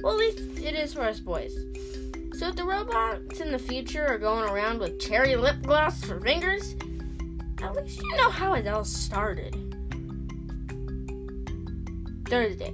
Well, 0.01 0.13
at 0.13 0.19
least 0.19 0.39
it 0.63 0.73
is 0.73 0.93
for 0.93 1.01
us 1.01 1.19
boys. 1.19 1.53
So 2.37 2.47
if 2.47 2.55
the 2.55 2.63
robots 2.63 3.41
in 3.41 3.51
the 3.51 3.59
future 3.59 4.07
are 4.07 4.17
going 4.17 4.47
around 4.49 4.79
with 4.79 5.01
cherry 5.01 5.35
lip 5.35 5.61
gloss 5.63 6.01
for 6.03 6.19
fingers, 6.21 6.75
at 7.61 7.75
least 7.75 8.01
you 8.01 8.15
know 8.15 8.29
how 8.29 8.53
it 8.53 8.67
all 8.67 8.85
started. 8.85 9.66
Thursday. 12.27 12.73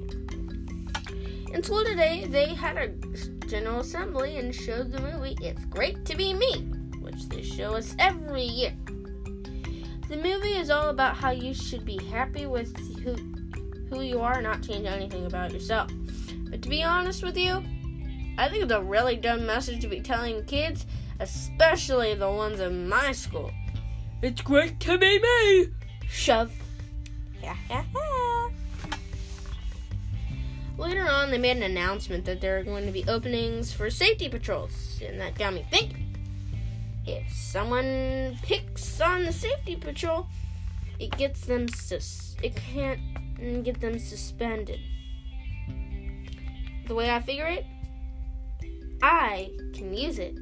In 1.53 1.61
school 1.61 1.85
today, 1.85 2.25
they 2.27 2.53
had 2.53 2.77
a 2.77 2.87
general 3.47 3.81
assembly 3.81 4.37
and 4.39 4.53
showed 4.53 4.91
the 4.91 4.99
movie 4.99 5.37
It's 5.41 5.63
Great 5.65 6.05
to 6.05 6.15
Be 6.15 6.33
Me, 6.33 6.63
which 7.01 7.29
they 7.29 7.43
show 7.43 7.75
us 7.75 7.95
every 7.99 8.43
year. 8.43 8.73
The 10.09 10.17
movie 10.17 10.57
is 10.57 10.71
all 10.71 10.89
about 10.89 11.15
how 11.15 11.29
you 11.29 11.53
should 11.53 11.85
be 11.85 12.03
happy 12.05 12.47
with 12.47 12.75
who, 13.03 13.13
who 13.89 14.01
you 14.01 14.21
are 14.21 14.33
and 14.33 14.43
not 14.43 14.63
change 14.63 14.87
anything 14.87 15.27
about 15.27 15.53
yourself. 15.53 15.91
But 16.49 16.63
to 16.63 16.69
be 16.69 16.81
honest 16.83 17.23
with 17.23 17.37
you, 17.37 17.63
I 18.39 18.49
think 18.49 18.63
it's 18.63 18.71
a 18.71 18.81
really 18.81 19.15
dumb 19.15 19.45
message 19.45 19.81
to 19.81 19.87
be 19.87 20.01
telling 20.01 20.43
kids, 20.45 20.87
especially 21.19 22.15
the 22.15 22.31
ones 22.31 22.59
in 22.59 22.89
my 22.89 23.11
school. 23.11 23.51
It's 24.23 24.41
great 24.41 24.79
to 24.79 24.97
be 24.97 25.19
me! 25.19 25.67
Shove. 26.07 26.51
Later 30.83 31.07
on, 31.07 31.31
they 31.31 31.37
made 31.37 31.55
an 31.55 31.63
announcement 31.63 32.25
that 32.25 32.41
there 32.41 32.59
are 32.59 32.63
going 32.63 32.85
to 32.85 32.91
be 32.91 33.05
openings 33.07 33.71
for 33.71 33.89
safety 33.89 34.27
patrols, 34.27 35.01
and 35.01 35.17
that 35.21 35.33
got 35.33 35.53
me 35.53 35.65
thinking. 35.71 36.17
If 37.05 37.31
someone 37.31 38.37
picks 38.41 38.99
on 38.99 39.23
the 39.23 39.31
safety 39.31 39.77
patrol, 39.77 40.27
it 40.99 41.15
gets 41.17 41.45
them 41.45 41.69
sus- 41.69 42.35
it 42.43 42.57
can't 42.57 42.99
get 43.63 43.79
them 43.79 43.97
suspended. 43.97 44.81
the 46.85 46.93
way 46.93 47.09
I 47.09 47.21
figure 47.21 47.47
it, 47.47 47.65
I 49.01 49.51
can 49.73 49.93
use 49.93 50.19
it. 50.19 50.37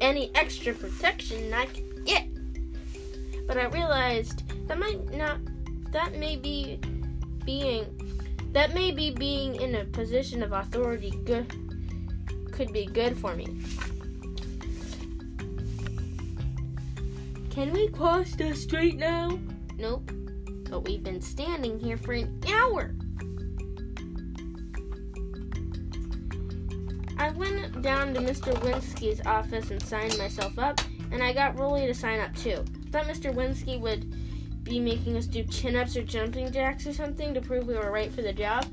Any 0.00 0.34
extra 0.34 0.74
protection 0.74 1.54
I 1.54 1.66
can 1.66 2.04
get. 2.04 2.26
But 3.46 3.56
I 3.56 3.66
realized 3.66 4.42
that 4.66 4.78
might 4.78 5.12
not, 5.12 5.38
that 5.92 6.16
may 6.16 6.34
be 6.34 6.80
being, 7.44 7.86
that 8.52 8.74
may 8.74 8.90
be 8.90 9.10
being 9.10 9.56
in 9.56 9.76
a 9.76 9.84
position 9.84 10.42
of 10.42 10.52
authority 10.52 11.12
good, 11.24 11.46
could 12.52 12.72
be 12.72 12.86
good 12.86 13.16
for 13.16 13.34
me. 13.34 13.46
Can 17.50 17.72
we 17.72 17.88
cross 17.88 18.32
the 18.36 18.54
street 18.54 18.96
now? 18.96 19.38
Nope. 19.76 20.10
But 20.68 20.84
we've 20.84 21.02
been 21.02 21.20
standing 21.20 21.78
here 21.78 21.96
for 21.96 22.12
an 22.12 22.40
hour. 22.48 22.94
I 27.18 27.30
went 27.32 27.82
down 27.82 28.14
to 28.14 28.20
Mr. 28.20 28.54
Winsky's 28.62 29.20
office 29.26 29.70
and 29.70 29.82
signed 29.82 30.16
myself 30.16 30.58
up, 30.58 30.80
and 31.12 31.22
I 31.22 31.32
got 31.32 31.58
Rowley 31.58 31.86
to 31.86 31.94
sign 31.94 32.18
up 32.18 32.34
too. 32.36 32.64
Thought 32.90 33.06
Mr. 33.06 33.34
Winsky 33.34 33.78
would 33.78 34.14
be 34.70 34.78
making 34.78 35.16
us 35.16 35.26
do 35.26 35.42
chin 35.42 35.74
ups 35.74 35.96
or 35.96 36.02
jumping 36.04 36.52
jacks 36.52 36.86
or 36.86 36.92
something 36.92 37.34
to 37.34 37.40
prove 37.40 37.66
we 37.66 37.74
were 37.74 37.90
right 37.90 38.12
for 38.12 38.22
the 38.22 38.32
job, 38.32 38.64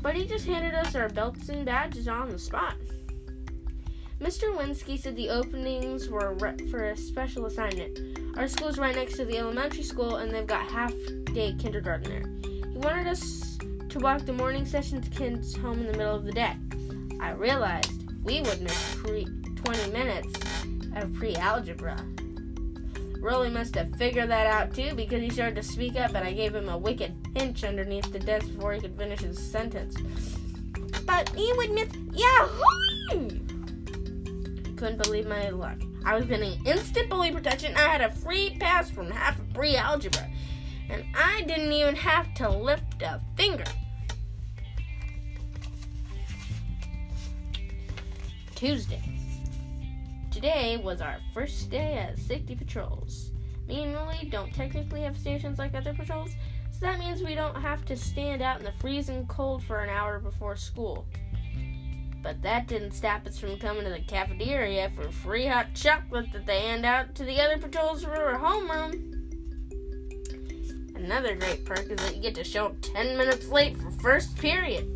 but 0.00 0.14
he 0.14 0.24
just 0.24 0.46
handed 0.46 0.74
us 0.74 0.94
our 0.94 1.08
belts 1.08 1.48
and 1.48 1.66
badges 1.66 2.06
on 2.06 2.30
the 2.30 2.38
spot. 2.38 2.76
Mr. 4.20 4.56
Winsky 4.56 4.96
said 4.96 5.16
the 5.16 5.28
openings 5.28 6.08
were 6.08 6.36
for 6.70 6.90
a 6.90 6.96
special 6.96 7.46
assignment. 7.46 8.38
Our 8.38 8.46
school's 8.46 8.78
right 8.78 8.94
next 8.94 9.16
to 9.16 9.24
the 9.24 9.38
elementary 9.38 9.82
school, 9.82 10.16
and 10.16 10.32
they've 10.32 10.46
got 10.46 10.70
half 10.70 10.94
day 11.32 11.56
kindergarten 11.58 12.08
there. 12.08 12.70
He 12.70 12.78
wanted 12.78 13.08
us 13.08 13.58
to 13.88 13.98
walk 13.98 14.24
the 14.24 14.32
morning 14.32 14.64
session 14.64 15.02
to 15.02 15.10
kids 15.10 15.56
home 15.56 15.80
in 15.80 15.86
the 15.86 15.98
middle 15.98 16.14
of 16.14 16.24
the 16.24 16.32
day. 16.32 16.54
I 17.20 17.32
realized 17.32 17.90
we 18.22 18.40
would 18.42 18.60
miss 18.62 18.94
pre- 18.96 19.24
20 19.24 19.90
minutes 19.90 20.38
of 20.94 21.12
pre 21.14 21.34
algebra. 21.34 22.00
Rowley 23.20 23.50
must 23.50 23.74
have 23.74 23.94
figured 23.96 24.30
that 24.30 24.46
out 24.46 24.74
too 24.74 24.94
because 24.94 25.20
he 25.20 25.28
started 25.28 25.56
to 25.56 25.62
speak 25.62 25.96
up, 25.96 26.14
and 26.14 26.26
I 26.26 26.32
gave 26.32 26.54
him 26.54 26.70
a 26.70 26.78
wicked 26.78 27.14
pinch 27.34 27.64
underneath 27.64 28.10
the 28.10 28.18
desk 28.18 28.46
before 28.46 28.72
he 28.72 28.80
could 28.80 28.96
finish 28.96 29.20
his 29.20 29.38
sentence. 29.38 29.94
But 31.04 31.30
we 31.34 31.52
would 31.56 31.70
miss 31.72 31.88
Yahoo! 32.12 33.28
Couldn't 34.76 35.02
believe 35.02 35.26
my 35.26 35.50
luck. 35.50 35.76
I 36.06 36.16
was 36.16 36.24
getting 36.24 36.64
instant 36.64 37.10
bully 37.10 37.30
protection. 37.30 37.76
I 37.76 37.82
had 37.82 38.00
a 38.00 38.10
free 38.10 38.56
pass 38.58 38.90
from 38.90 39.10
half 39.10 39.38
of 39.38 39.52
pre 39.52 39.76
algebra, 39.76 40.26
and 40.88 41.04
I 41.14 41.42
didn't 41.42 41.72
even 41.72 41.96
have 41.96 42.32
to 42.34 42.48
lift 42.48 43.02
a 43.02 43.20
finger. 43.36 43.64
Tuesday. 48.54 49.09
Today 50.40 50.78
was 50.78 51.02
our 51.02 51.18
first 51.34 51.68
day 51.68 51.98
at 51.98 52.18
safety 52.18 52.56
patrols. 52.56 53.30
Me 53.68 53.82
and 53.82 53.92
Lily 53.92 54.26
don't 54.30 54.50
technically 54.54 55.02
have 55.02 55.18
stations 55.18 55.58
like 55.58 55.74
other 55.74 55.92
patrols, 55.92 56.30
so 56.70 56.78
that 56.80 56.98
means 56.98 57.20
we 57.20 57.34
don't 57.34 57.60
have 57.60 57.84
to 57.84 57.94
stand 57.94 58.40
out 58.40 58.58
in 58.58 58.64
the 58.64 58.72
freezing 58.72 59.26
cold 59.26 59.62
for 59.62 59.80
an 59.80 59.90
hour 59.90 60.18
before 60.18 60.56
school. 60.56 61.04
But 62.22 62.40
that 62.40 62.68
didn't 62.68 62.92
stop 62.92 63.26
us 63.26 63.38
from 63.38 63.58
coming 63.58 63.84
to 63.84 63.90
the 63.90 64.00
cafeteria 64.00 64.90
for 64.96 65.10
free 65.10 65.46
hot 65.46 65.74
chocolate 65.74 66.32
that 66.32 66.46
they 66.46 66.60
hand 66.60 66.86
out 66.86 67.14
to 67.16 67.24
the 67.24 67.38
other 67.38 67.58
patrols 67.58 68.02
for 68.02 68.14
our 68.14 68.38
homeroom. 68.40 68.94
Another 70.96 71.36
great 71.36 71.66
perk 71.66 71.90
is 71.90 71.98
that 71.98 72.16
you 72.16 72.22
get 72.22 72.34
to 72.36 72.44
show 72.44 72.64
up 72.64 72.80
10 72.80 73.18
minutes 73.18 73.48
late 73.48 73.76
for 73.76 73.90
first 73.90 74.38
period. 74.38 74.86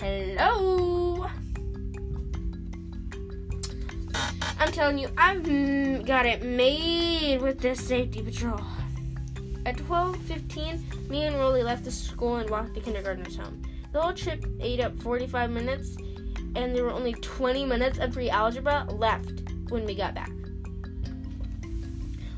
Hello. 0.00 1.09
I'm 4.60 4.72
telling 4.72 4.98
you, 4.98 5.08
I've 5.16 5.42
got 6.04 6.26
it 6.26 6.44
made 6.44 7.40
with 7.40 7.60
this 7.60 7.80
safety 7.82 8.20
patrol. 8.20 8.60
At 9.64 9.78
12:15, 9.78 11.08
me 11.08 11.24
and 11.24 11.36
Rowley 11.36 11.62
left 11.62 11.84
the 11.84 11.90
school 11.90 12.36
and 12.36 12.50
walked 12.50 12.74
the 12.74 12.80
kindergartners 12.80 13.36
home. 13.36 13.62
The 13.92 14.02
whole 14.02 14.12
trip 14.12 14.44
ate 14.60 14.80
up 14.80 14.94
45 14.98 15.50
minutes, 15.50 15.96
and 16.56 16.76
there 16.76 16.84
were 16.84 16.90
only 16.90 17.14
20 17.14 17.64
minutes 17.64 17.98
of 17.98 18.12
pre-algebra 18.12 18.86
left 18.90 19.50
when 19.70 19.86
we 19.86 19.94
got 19.94 20.14
back. 20.14 20.30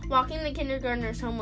Walking 0.09 0.45
the 0.45 0.53
kindergartners 0.53 1.21
home 1.21 1.39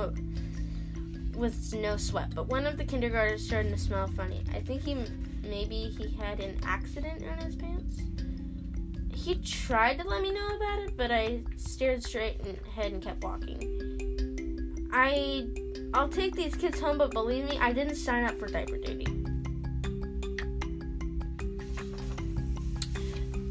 with 1.37 1.75
no 1.75 1.99
sweat, 1.99 2.35
but 2.35 2.47
one 2.47 2.67
of 2.67 2.79
the 2.79 2.85
kindergartners 2.87 3.47
started 3.47 3.71
to 3.73 3.79
smell 3.79 4.07
funny. 4.07 4.43
I 4.55 4.61
think 4.61 4.85
he 4.85 4.97
maybe 5.43 5.95
he 5.99 6.09
had 6.17 6.41
an 6.41 6.59
accident 6.65 7.23
on 7.31 7.45
his 7.45 7.55
pants. 7.55 8.01
He 9.15 9.37
tried 9.37 9.99
to 9.99 10.09
let 10.09 10.23
me 10.23 10.33
know 10.33 10.57
about 10.57 10.79
it, 10.81 10.97
but 10.97 11.11
I 11.11 11.43
stared 11.57 12.03
straight 12.03 12.41
ahead 12.41 12.93
and 12.93 13.03
kept 13.03 13.23
walking. 13.23 14.89
I 14.93 15.47
I'll 15.93 16.09
take 16.09 16.35
these 16.35 16.55
kids 16.55 16.81
home, 16.81 16.99
but 16.99 17.11
believe 17.11 17.45
me, 17.49 17.59
I 17.59 17.73
didn't 17.73 17.97
sign 17.97 18.25
up 18.25 18.39
for 18.39 18.47
diaper 18.47 18.79
duty. 18.79 19.07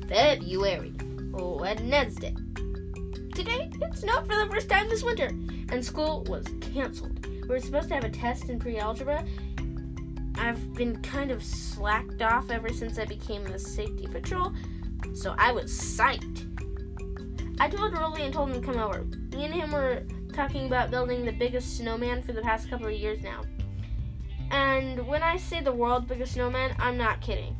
February, 0.07 0.93
Wednesday. 1.31 2.35
Today, 3.35 3.69
it 3.81 3.95
snowed 3.95 4.25
for 4.27 4.35
the 4.35 4.47
first 4.51 4.69
time 4.69 4.89
this 4.89 5.03
winter, 5.03 5.27
and 5.69 5.85
school 5.85 6.23
was 6.27 6.45
canceled. 6.73 7.25
We 7.25 7.47
were 7.47 7.59
supposed 7.59 7.89
to 7.89 7.95
have 7.95 8.03
a 8.03 8.09
test 8.09 8.49
in 8.49 8.59
pre 8.59 8.77
algebra, 8.77 9.23
I've 10.39 10.73
been 10.73 11.01
kind 11.01 11.31
of 11.31 11.43
slacked 11.43 12.21
off 12.21 12.49
ever 12.49 12.69
since 12.69 12.97
I 12.97 13.03
became 13.03 13.43
the 13.43 13.59
safety 13.59 14.07
patrol, 14.07 14.53
so 15.13 15.35
I 15.37 15.51
was 15.51 15.71
psyched. 15.71 16.45
I 17.59 17.69
told 17.69 17.93
Rowley 17.93 18.23
and 18.23 18.33
told 18.33 18.49
him 18.49 18.61
to 18.61 18.65
come 18.65 18.77
over. 18.77 19.03
Me 19.35 19.45
and 19.45 19.53
him 19.53 19.71
were 19.71 20.03
talking 20.33 20.67
about 20.67 20.91
building 20.91 21.25
the 21.25 21.31
biggest 21.31 21.77
snowman 21.77 22.21
for 22.21 22.31
the 22.31 22.41
past 22.41 22.69
couple 22.69 22.87
of 22.87 22.93
years 22.93 23.21
now. 23.21 23.41
And 24.51 25.05
when 25.07 25.21
I 25.21 25.37
say 25.37 25.61
the 25.61 25.71
world's 25.71 26.07
biggest 26.07 26.33
snowman, 26.33 26.75
I'm 26.79 26.97
not 26.97 27.21
kidding. 27.21 27.55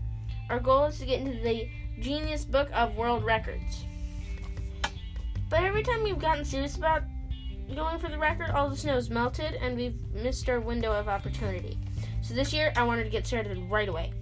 Our 0.50 0.60
goal 0.60 0.86
is 0.86 1.00
to 1.00 1.06
get 1.06 1.20
into 1.22 1.38
the 1.44 1.70
Guinness 2.02 2.46
Book 2.46 2.70
of 2.74 2.96
World 2.96 3.24
Records. 3.24 3.86
But 5.50 5.64
every 5.64 5.84
time 5.84 6.04
we've 6.04 6.20
gotten 6.20 6.46
serious 6.46 6.78
about 6.78 7.04
going 7.76 8.00
for 8.00 8.10
the 8.10 8.18
record, 8.18 8.52
all 8.52 8.70
the 8.70 8.78
snow's 8.78 9.10
melted 9.10 9.56
and 9.56 9.76
we've 9.76 10.02
missed 10.14 10.50
our 10.50 10.60
window 10.60 10.92
of 10.92 11.08
opportunity. 11.08 11.78
So 12.22 12.34
this 12.34 12.54
year, 12.54 12.72
I 12.76 12.84
wanted 12.84 13.04
to 13.04 13.10
get 13.10 13.28
started 13.28 13.58
right 13.70 13.90
away. 13.90 14.14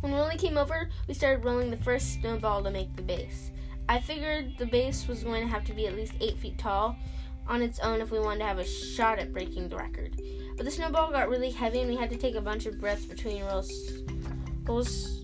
When 0.00 0.12
Willie 0.12 0.36
came 0.36 0.56
over, 0.56 0.88
we 1.08 1.14
started 1.14 1.44
rolling 1.44 1.70
the 1.70 1.76
first 1.76 2.20
snowball 2.20 2.62
to 2.62 2.70
make 2.70 2.94
the 2.94 3.02
base. 3.02 3.50
I 3.88 3.98
figured 3.98 4.56
the 4.56 4.66
base 4.66 5.08
was 5.08 5.24
going 5.24 5.42
to 5.42 5.52
have 5.52 5.64
to 5.64 5.72
be 5.72 5.86
at 5.86 5.96
least 5.96 6.12
8 6.20 6.38
feet 6.38 6.58
tall 6.58 6.96
on 7.48 7.62
its 7.62 7.80
own 7.80 8.00
if 8.00 8.10
we 8.10 8.20
wanted 8.20 8.40
to 8.40 8.44
have 8.44 8.58
a 8.58 8.64
shot 8.64 9.18
at 9.18 9.32
breaking 9.32 9.68
the 9.68 9.76
record. 9.76 10.20
But 10.56 10.66
the 10.66 10.70
snowball 10.70 11.10
got 11.10 11.28
really 11.28 11.50
heavy 11.50 11.80
and 11.80 11.90
we 11.90 11.96
had 11.96 12.10
to 12.10 12.16
take 12.16 12.36
a 12.36 12.40
bunch 12.40 12.66
of 12.66 12.78
breaths 12.78 13.06
between 13.06 13.42
rolls, 13.44 13.72
rolls 14.64 15.20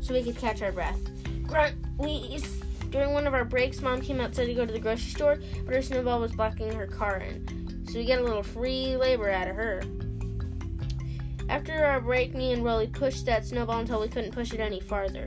so 0.00 0.12
we 0.12 0.22
could 0.22 0.36
catch 0.36 0.60
our 0.60 0.72
breath. 0.72 0.98
Grunt, 1.46 1.76
we 1.98 2.42
during 2.90 3.12
one 3.12 3.26
of 3.26 3.34
our 3.34 3.44
breaks, 3.44 3.80
Mom 3.80 4.00
came 4.00 4.20
outside 4.20 4.46
to 4.46 4.54
go 4.54 4.64
to 4.64 4.72
the 4.72 4.78
grocery 4.78 5.10
store, 5.10 5.38
but 5.64 5.74
her 5.74 5.82
snowball 5.82 6.20
was 6.20 6.30
blocking 6.30 6.70
her 6.72 6.86
car 6.86 7.16
in. 7.16 7.84
So 7.88 7.98
we 7.98 8.04
get 8.04 8.20
a 8.20 8.22
little 8.22 8.42
free 8.42 8.96
labor 8.96 9.30
out 9.30 9.48
of 9.48 9.56
her. 9.56 9.82
After 11.48 11.84
our 11.84 12.00
break, 12.00 12.34
me 12.34 12.52
and 12.52 12.64
Rowley 12.64 12.86
pushed 12.86 13.26
that 13.26 13.44
snowball 13.44 13.80
until 13.80 14.00
we 14.00 14.08
couldn't 14.08 14.32
push 14.32 14.52
it 14.52 14.60
any 14.60 14.80
farther. 14.80 15.26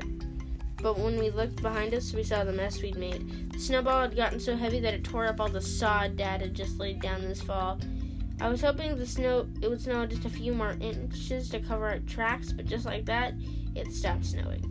But 0.81 0.97
when 0.97 1.17
we 1.17 1.29
looked 1.29 1.62
behind 1.62 1.93
us, 1.93 2.13
we 2.13 2.24
saw 2.24 2.43
the 2.43 2.51
mess 2.51 2.81
we'd 2.81 2.97
made. 2.97 3.51
The 3.53 3.59
snowball 3.59 4.01
had 4.01 4.15
gotten 4.15 4.39
so 4.39 4.55
heavy 4.55 4.79
that 4.79 4.93
it 4.93 5.03
tore 5.03 5.27
up 5.27 5.39
all 5.39 5.50
the 5.50 5.62
sod 5.62 6.15
Dad 6.15 6.41
had 6.41 6.53
just 6.53 6.79
laid 6.79 7.01
down 7.01 7.21
this 7.21 7.41
fall. 7.41 7.79
I 8.39 8.50
was 8.50 8.62
hoping 8.62 8.95
the 8.95 9.05
snow 9.05 9.47
it 9.62 9.69
would 9.69 9.81
snow 9.81 10.05
just 10.05 10.25
a 10.25 10.29
few 10.29 10.53
more 10.53 10.77
inches 10.79 11.50
to 11.50 11.59
cover 11.59 11.88
our 11.88 12.00
tracks, 12.00 12.51
but 12.51 12.65
just 12.65 12.86
like 12.86 13.05
that, 13.05 13.33
it 13.75 13.91
stopped 13.91 14.25
snowing. 14.25 14.63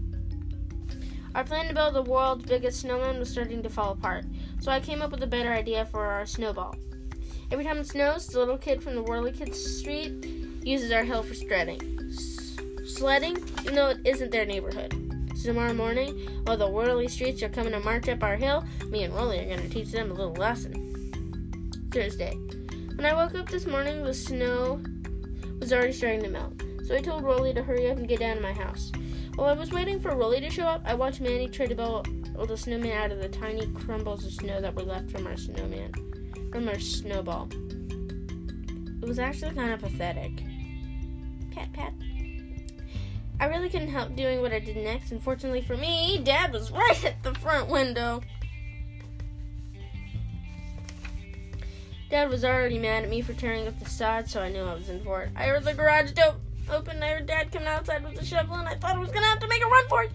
Our 1.35 1.45
plan 1.45 1.69
to 1.69 1.75
build 1.75 1.95
the 1.95 2.03
world's 2.03 2.45
biggest 2.45 2.81
snowman 2.81 3.19
was 3.19 3.31
starting 3.31 3.63
to 3.63 3.69
fall 3.69 3.93
apart, 3.93 4.25
so 4.61 4.71
I 4.71 4.81
came 4.81 5.03
up 5.03 5.11
with 5.11 5.23
a 5.23 5.27
better 5.27 5.53
idea 5.53 5.85
for 5.87 6.05
our 6.05 6.27
snowball. 6.27 6.77
Every 7.51 7.65
time 7.65 7.79
it 7.79 7.87
snows, 7.87 8.29
the 8.29 8.39
little 8.39 8.57
kid 8.57 8.83
from 8.83 8.95
the 8.95 9.03
Whirley 9.03 9.33
Kids 9.33 9.79
Street 9.79 10.46
uses 10.67 10.91
our 10.91 11.05
hill 11.05 11.23
for 11.23 11.35
sledding. 11.35 11.81
Sledding, 12.85 13.37
even 13.61 13.75
though 13.75 13.91
it 13.91 13.99
isn't 14.05 14.33
their 14.33 14.45
neighborhood. 14.45 14.93
So 15.37 15.49
tomorrow 15.49 15.73
morning, 15.73 16.29
while 16.45 16.57
the 16.57 16.69
whirly 16.69 17.07
streets 17.09 17.43
are 17.43 17.49
coming 17.49 17.73
to 17.73 17.81
march 17.81 18.09
up 18.09 18.23
our 18.23 18.37
hill, 18.37 18.65
me 18.89 19.05
and 19.05 19.15
Rowley 19.15 19.39
are 19.39 19.45
going 19.45 19.63
to 19.63 19.69
teach 19.69 19.93
them 19.93 20.11
a 20.11 20.15
little 20.15 20.35
lesson. 20.35 20.83
Thursday. 21.93 22.35
When 22.97 23.05
I 23.05 23.15
woke 23.15 23.35
up 23.37 23.49
this 23.49 23.67
morning, 23.67 24.03
the 24.03 24.13
snow 24.13 24.83
was 25.61 25.73
already 25.73 25.93
starting 25.93 26.23
to 26.23 26.31
melt. 26.31 26.55
So 26.85 26.97
I 26.97 27.01
told 27.01 27.23
Rowley 27.23 27.55
to 27.55 27.63
hurry 27.63 27.91
up 27.91 27.99
and 27.99 28.09
get 28.09 28.21
down 28.21 28.37
to 28.37 28.43
my 28.43 28.53
house. 28.53 28.91
While 29.37 29.51
I 29.51 29.53
was 29.53 29.71
waiting 29.71 30.01
for 30.01 30.17
Rowley 30.17 30.41
to 30.41 30.51
show 30.51 30.65
up, 30.65 30.83
I 30.85 30.95
watched 30.95 31.21
Manny 31.21 31.49
try 31.49 31.67
to 31.67 31.75
build 31.75 32.09
the 32.49 32.57
snowman 32.57 32.93
out 32.93 33.13
of 33.13 33.19
the 33.21 33.29
tiny 33.29 33.67
crumbles 33.69 34.25
of 34.25 34.33
snow 34.33 34.61
that 34.61 34.75
were 34.75 34.83
left 34.83 35.11
from 35.11 35.27
our 35.27 35.37
snowman, 35.37 35.93
from 36.51 36.69
our 36.69 36.79
snowball. 36.79 37.49
It 39.03 39.07
was 39.07 39.19
actually 39.19 39.55
kind 39.55 39.73
of 39.73 39.81
pathetic 39.81 40.43
pat, 41.57 41.73
pat. 41.73 41.93
I 43.41 43.47
really 43.47 43.69
couldn't 43.69 43.89
help 43.89 44.15
doing 44.15 44.41
what 44.41 44.53
I 44.53 44.61
did 44.61 44.77
next. 44.77 45.11
Unfortunately 45.11 45.63
for 45.63 45.77
me, 45.77 46.21
Dad 46.23 46.53
was 46.53 46.71
right 46.71 47.05
at 47.05 47.23
the 47.23 47.35
front 47.35 47.69
window. 47.69 48.23
Dad 52.09 52.31
was 52.31 52.45
already 52.45 52.79
mad 52.79 53.03
at 53.03 53.11
me 53.11 53.21
for 53.21 53.33
tearing 53.33 53.67
up 53.67 53.79
the 53.81 53.91
sod, 53.91 54.29
so 54.29 54.41
I 54.41 54.51
knew 54.51 54.63
I 54.63 54.75
was 54.75 54.89
in 54.89 55.03
for 55.03 55.23
it. 55.23 55.31
I 55.35 55.47
heard 55.47 55.65
the 55.65 55.75
garage 55.75 56.13
door 56.13 56.37
open. 56.71 57.03
I 57.03 57.09
heard 57.09 57.27
Dad 57.27 57.51
coming 57.51 57.69
outside 57.69 58.05
with 58.05 58.21
a 58.21 58.25
shovel, 58.25 58.55
and 58.55 58.69
I 58.69 58.75
thought 58.77 58.95
I 58.97 58.99
was 58.99 59.11
gonna 59.11 59.27
have 59.27 59.41
to 59.41 59.49
make 59.49 59.63
a 59.63 59.67
run 59.67 59.89
for 59.89 60.05
it. 60.05 60.13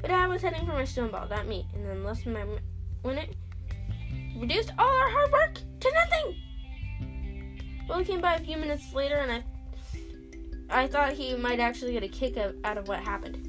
But 0.00 0.08
Dad 0.08 0.28
was 0.28 0.42
heading 0.42 0.66
for 0.66 0.72
my 0.72 0.84
stone 0.84 1.10
ball, 1.10 1.28
not 1.28 1.46
me. 1.46 1.66
And 1.74 1.86
then 1.86 2.04
less 2.04 2.22
than 2.24 2.32
my 2.32 2.44
minute, 3.04 3.36
reduced 4.36 4.72
all 4.78 4.88
our 4.88 5.10
hard 5.10 5.32
work 5.32 5.54
to 5.80 5.92
nothing. 5.94 6.36
Will 7.88 8.04
came 8.04 8.20
by 8.20 8.34
a 8.34 8.40
few 8.40 8.56
minutes 8.56 8.92
later, 8.92 9.16
and 9.16 9.32
I, 9.32 9.44
I 10.70 10.86
thought 10.86 11.12
he 11.12 11.34
might 11.34 11.60
actually 11.60 11.92
get 11.92 12.02
a 12.02 12.08
kick 12.08 12.36
out 12.36 12.78
of 12.78 12.88
what 12.88 13.00
happened. 13.00 13.48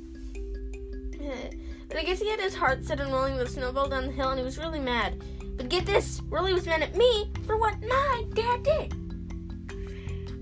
But 1.87 1.97
I 1.97 2.03
guess 2.03 2.19
he 2.19 2.29
had 2.29 2.39
his 2.39 2.55
heart 2.55 2.85
set 2.85 3.01
on 3.01 3.11
rolling 3.11 3.37
the 3.37 3.47
snowball 3.47 3.89
down 3.89 4.07
the 4.07 4.11
hill, 4.11 4.29
and 4.29 4.39
he 4.39 4.45
was 4.45 4.57
really 4.57 4.79
mad. 4.79 5.21
But 5.57 5.69
get 5.69 5.85
this, 5.85 6.21
Rowley 6.29 6.53
was 6.53 6.65
mad 6.65 6.81
at 6.81 6.95
me 6.95 7.31
for 7.45 7.57
what 7.57 7.75
my 7.81 8.23
dad 8.33 8.63
did. 8.63 8.93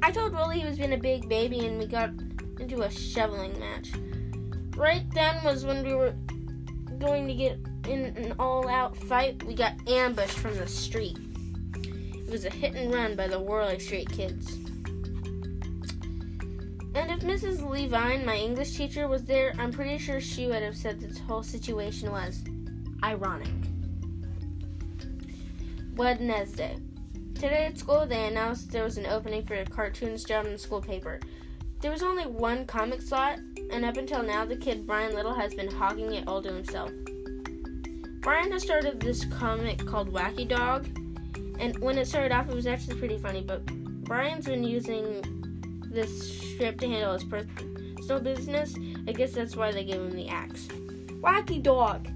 I 0.03 0.11
told 0.11 0.33
Rowley 0.33 0.59
he 0.59 0.65
was 0.65 0.77
being 0.77 0.93
a 0.93 0.97
big 0.97 1.27
baby 1.27 1.65
and 1.65 1.79
we 1.79 1.87
got 1.87 2.11
into 2.59 2.83
a 2.83 2.91
shoveling 2.91 3.59
match. 3.59 3.91
Right 4.75 5.03
then 5.13 5.43
was 5.43 5.65
when 5.65 5.83
we 5.83 5.95
were 5.95 6.13
going 6.99 7.27
to 7.27 7.33
get 7.33 7.57
in 7.87 8.05
an 8.15 8.35
all 8.37 8.69
out 8.69 8.95
fight. 8.95 9.41
We 9.43 9.55
got 9.55 9.73
ambushed 9.87 10.37
from 10.37 10.55
the 10.55 10.67
street. 10.67 11.17
It 11.73 12.29
was 12.29 12.45
a 12.45 12.51
hit 12.51 12.75
and 12.75 12.93
run 12.93 13.15
by 13.15 13.27
the 13.27 13.39
Whirley 13.39 13.79
Street 13.79 14.09
kids. 14.11 14.59
If 17.17 17.23
Mrs. 17.23 17.67
Levine, 17.67 18.23
my 18.27 18.35
English 18.35 18.75
teacher, 18.75 19.07
was 19.07 19.23
there, 19.23 19.51
I'm 19.57 19.71
pretty 19.71 19.97
sure 19.97 20.21
she 20.21 20.45
would 20.45 20.61
have 20.61 20.77
said 20.77 20.99
this 20.99 21.17
whole 21.17 21.41
situation 21.41 22.11
was 22.11 22.43
ironic. 23.03 23.49
Wednesday. 25.95 26.77
Today 27.33 27.65
at 27.65 27.79
school, 27.79 28.05
they 28.05 28.27
announced 28.27 28.69
there 28.69 28.83
was 28.83 28.99
an 28.99 29.07
opening 29.07 29.43
for 29.43 29.55
a 29.55 29.65
cartoons 29.65 30.25
job 30.25 30.45
in 30.45 30.51
the 30.51 30.59
school 30.59 30.79
paper. 30.79 31.19
There 31.81 31.89
was 31.89 32.03
only 32.03 32.27
one 32.27 32.67
comic 32.67 33.01
slot, 33.01 33.39
and 33.71 33.83
up 33.83 33.97
until 33.97 34.21
now, 34.21 34.45
the 34.45 34.55
kid 34.55 34.85
Brian 34.85 35.15
Little 35.15 35.33
has 35.33 35.55
been 35.55 35.71
hogging 35.71 36.13
it 36.13 36.27
all 36.27 36.43
to 36.43 36.53
himself. 36.53 36.91
Brian 38.19 38.51
has 38.51 38.61
started 38.61 38.99
this 38.99 39.25
comic 39.25 39.83
called 39.87 40.13
Wacky 40.13 40.47
Dog, 40.47 40.85
and 41.59 41.79
when 41.79 41.97
it 41.97 42.05
started 42.05 42.31
off, 42.31 42.47
it 42.47 42.53
was 42.53 42.67
actually 42.67 42.99
pretty 42.99 43.17
funny, 43.17 43.41
but 43.41 43.65
Brian's 44.03 44.45
been 44.45 44.63
using 44.63 45.36
this 45.91 46.39
strip 46.53 46.79
to 46.79 46.87
handle 46.87 47.13
his 47.13 47.23
personal 47.23 48.19
business. 48.19 48.75
I 49.07 49.11
guess 49.11 49.33
that's 49.33 49.55
why 49.55 49.71
they 49.71 49.83
gave 49.83 50.01
him 50.01 50.11
the 50.11 50.27
axe. 50.29 50.67
Wacky 51.21 51.61
Dog. 51.61 52.07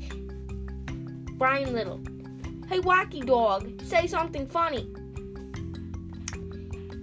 Brian 1.38 1.74
Little. 1.74 2.00
Hey, 2.72 2.80
wacky 2.80 3.26
dog, 3.26 3.82
say 3.82 4.08
something 4.08 4.48
funny. 4.48 4.88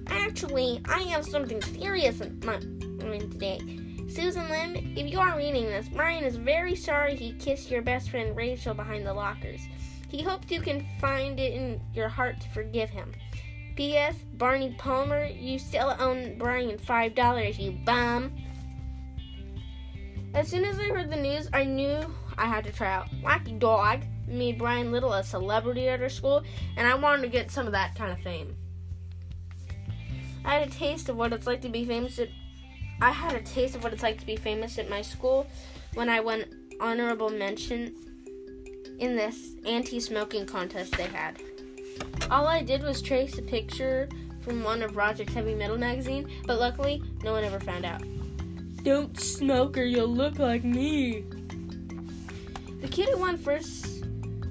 Actually, 0.07 0.81
I 0.87 1.01
have 1.11 1.27
something 1.27 1.61
serious 1.61 2.23
in 2.23 2.41
my 2.43 2.59
mind 3.05 3.33
today. 3.33 3.59
Susan 4.09 4.49
Lim, 4.49 4.77
if 4.97 5.13
you 5.13 5.21
are 5.21 5.37
reading 5.37 5.65
this, 5.65 5.91
Brian 5.91 6.25
is 6.25 6.37
very 6.37 6.75
sorry 6.75 7.15
he 7.15 7.33
kissed 7.35 7.71
your 7.71 7.83
best 7.83 8.09
friend 8.09 8.35
Rachel 8.35 8.73
behind 8.73 9.07
the 9.07 9.13
lockers. 9.13 9.61
He 10.09 10.23
hopes 10.23 10.51
you 10.51 10.63
can 10.63 10.87
find 11.03 11.39
it 11.39 11.53
in 11.53 11.81
your 11.93 12.09
heart 12.09 12.41
to 12.41 12.49
forgive 12.49 12.89
him. 12.89 13.13
P.S. 13.79 14.17
Barney 14.35 14.75
Palmer, 14.77 15.27
you 15.27 15.57
still 15.57 15.95
own 16.01 16.37
Brian 16.37 16.77
$5, 16.77 17.59
you 17.61 17.79
bum. 17.85 18.33
As 20.35 20.49
soon 20.49 20.65
as 20.65 20.81
I 20.81 20.87
heard 20.87 21.13
the 21.13 21.17
news, 21.17 21.49
I 21.53 21.63
knew 21.63 22.01
I 22.37 22.47
had 22.47 22.65
to 22.65 22.73
try 22.73 22.93
out 22.93 23.09
Wacky 23.23 23.57
Dog 23.57 24.03
made 24.27 24.59
Brian 24.59 24.91
Little 24.91 25.13
a 25.13 25.23
celebrity 25.23 25.87
at 25.89 26.03
our 26.03 26.09
school, 26.09 26.43
and 26.77 26.89
I 26.89 26.97
wanted 26.97 27.23
to 27.23 27.29
get 27.29 27.53
some 27.53 27.67
of 27.67 27.73
that 27.73 27.95
kind 27.95 28.11
of 28.11 28.19
fame. 28.19 28.57
I 30.45 30.55
had 30.55 30.67
a 30.67 30.71
taste 30.73 31.09
of 31.09 31.15
what 31.15 31.33
it's 31.33 31.47
like 31.47 31.61
to 31.61 31.69
be 31.69 31.85
famous 31.85 32.19
at 32.19 32.31
I 33.01 33.13
had 33.13 33.37
a 33.37 33.43
taste 33.43 33.77
of 33.77 33.85
what 33.85 33.93
it's 33.93 34.03
like 34.03 34.19
to 34.19 34.27
be 34.27 34.35
famous 34.35 34.77
at 34.81 34.91
my 34.91 35.03
school 35.03 35.47
when 35.95 36.09
I 36.09 36.19
won 36.19 36.47
honorable 36.81 37.31
mention 37.31 37.95
in 38.99 39.15
this 39.15 39.55
anti-smoking 39.65 40.47
contest 40.47 40.97
they 40.97 41.07
had. 41.07 41.41
All 42.31 42.47
I 42.47 42.63
did 42.63 42.83
was 42.83 43.01
trace 43.01 43.39
a 43.39 43.43
picture 43.43 44.09
from 44.41 44.63
one 44.63 44.83
of 44.83 44.97
Roger's 44.97 45.33
Heavy 45.33 45.55
Metal 45.55 45.79
magazine, 45.79 46.31
but 46.47 46.59
luckily 46.59 47.03
no 47.23 47.33
one 47.33 47.45
ever 47.45 47.61
found 47.61 47.85
out. 47.85 48.03
Don't 48.83 49.19
smoke 49.19 49.77
or 49.77 49.85
you'll 49.85 50.07
look 50.07 50.39
like 50.39 50.65
me. 50.65 51.25
The 52.81 52.89
kid 52.89 53.09
who 53.09 53.19
won 53.19 53.37
first 53.37 54.05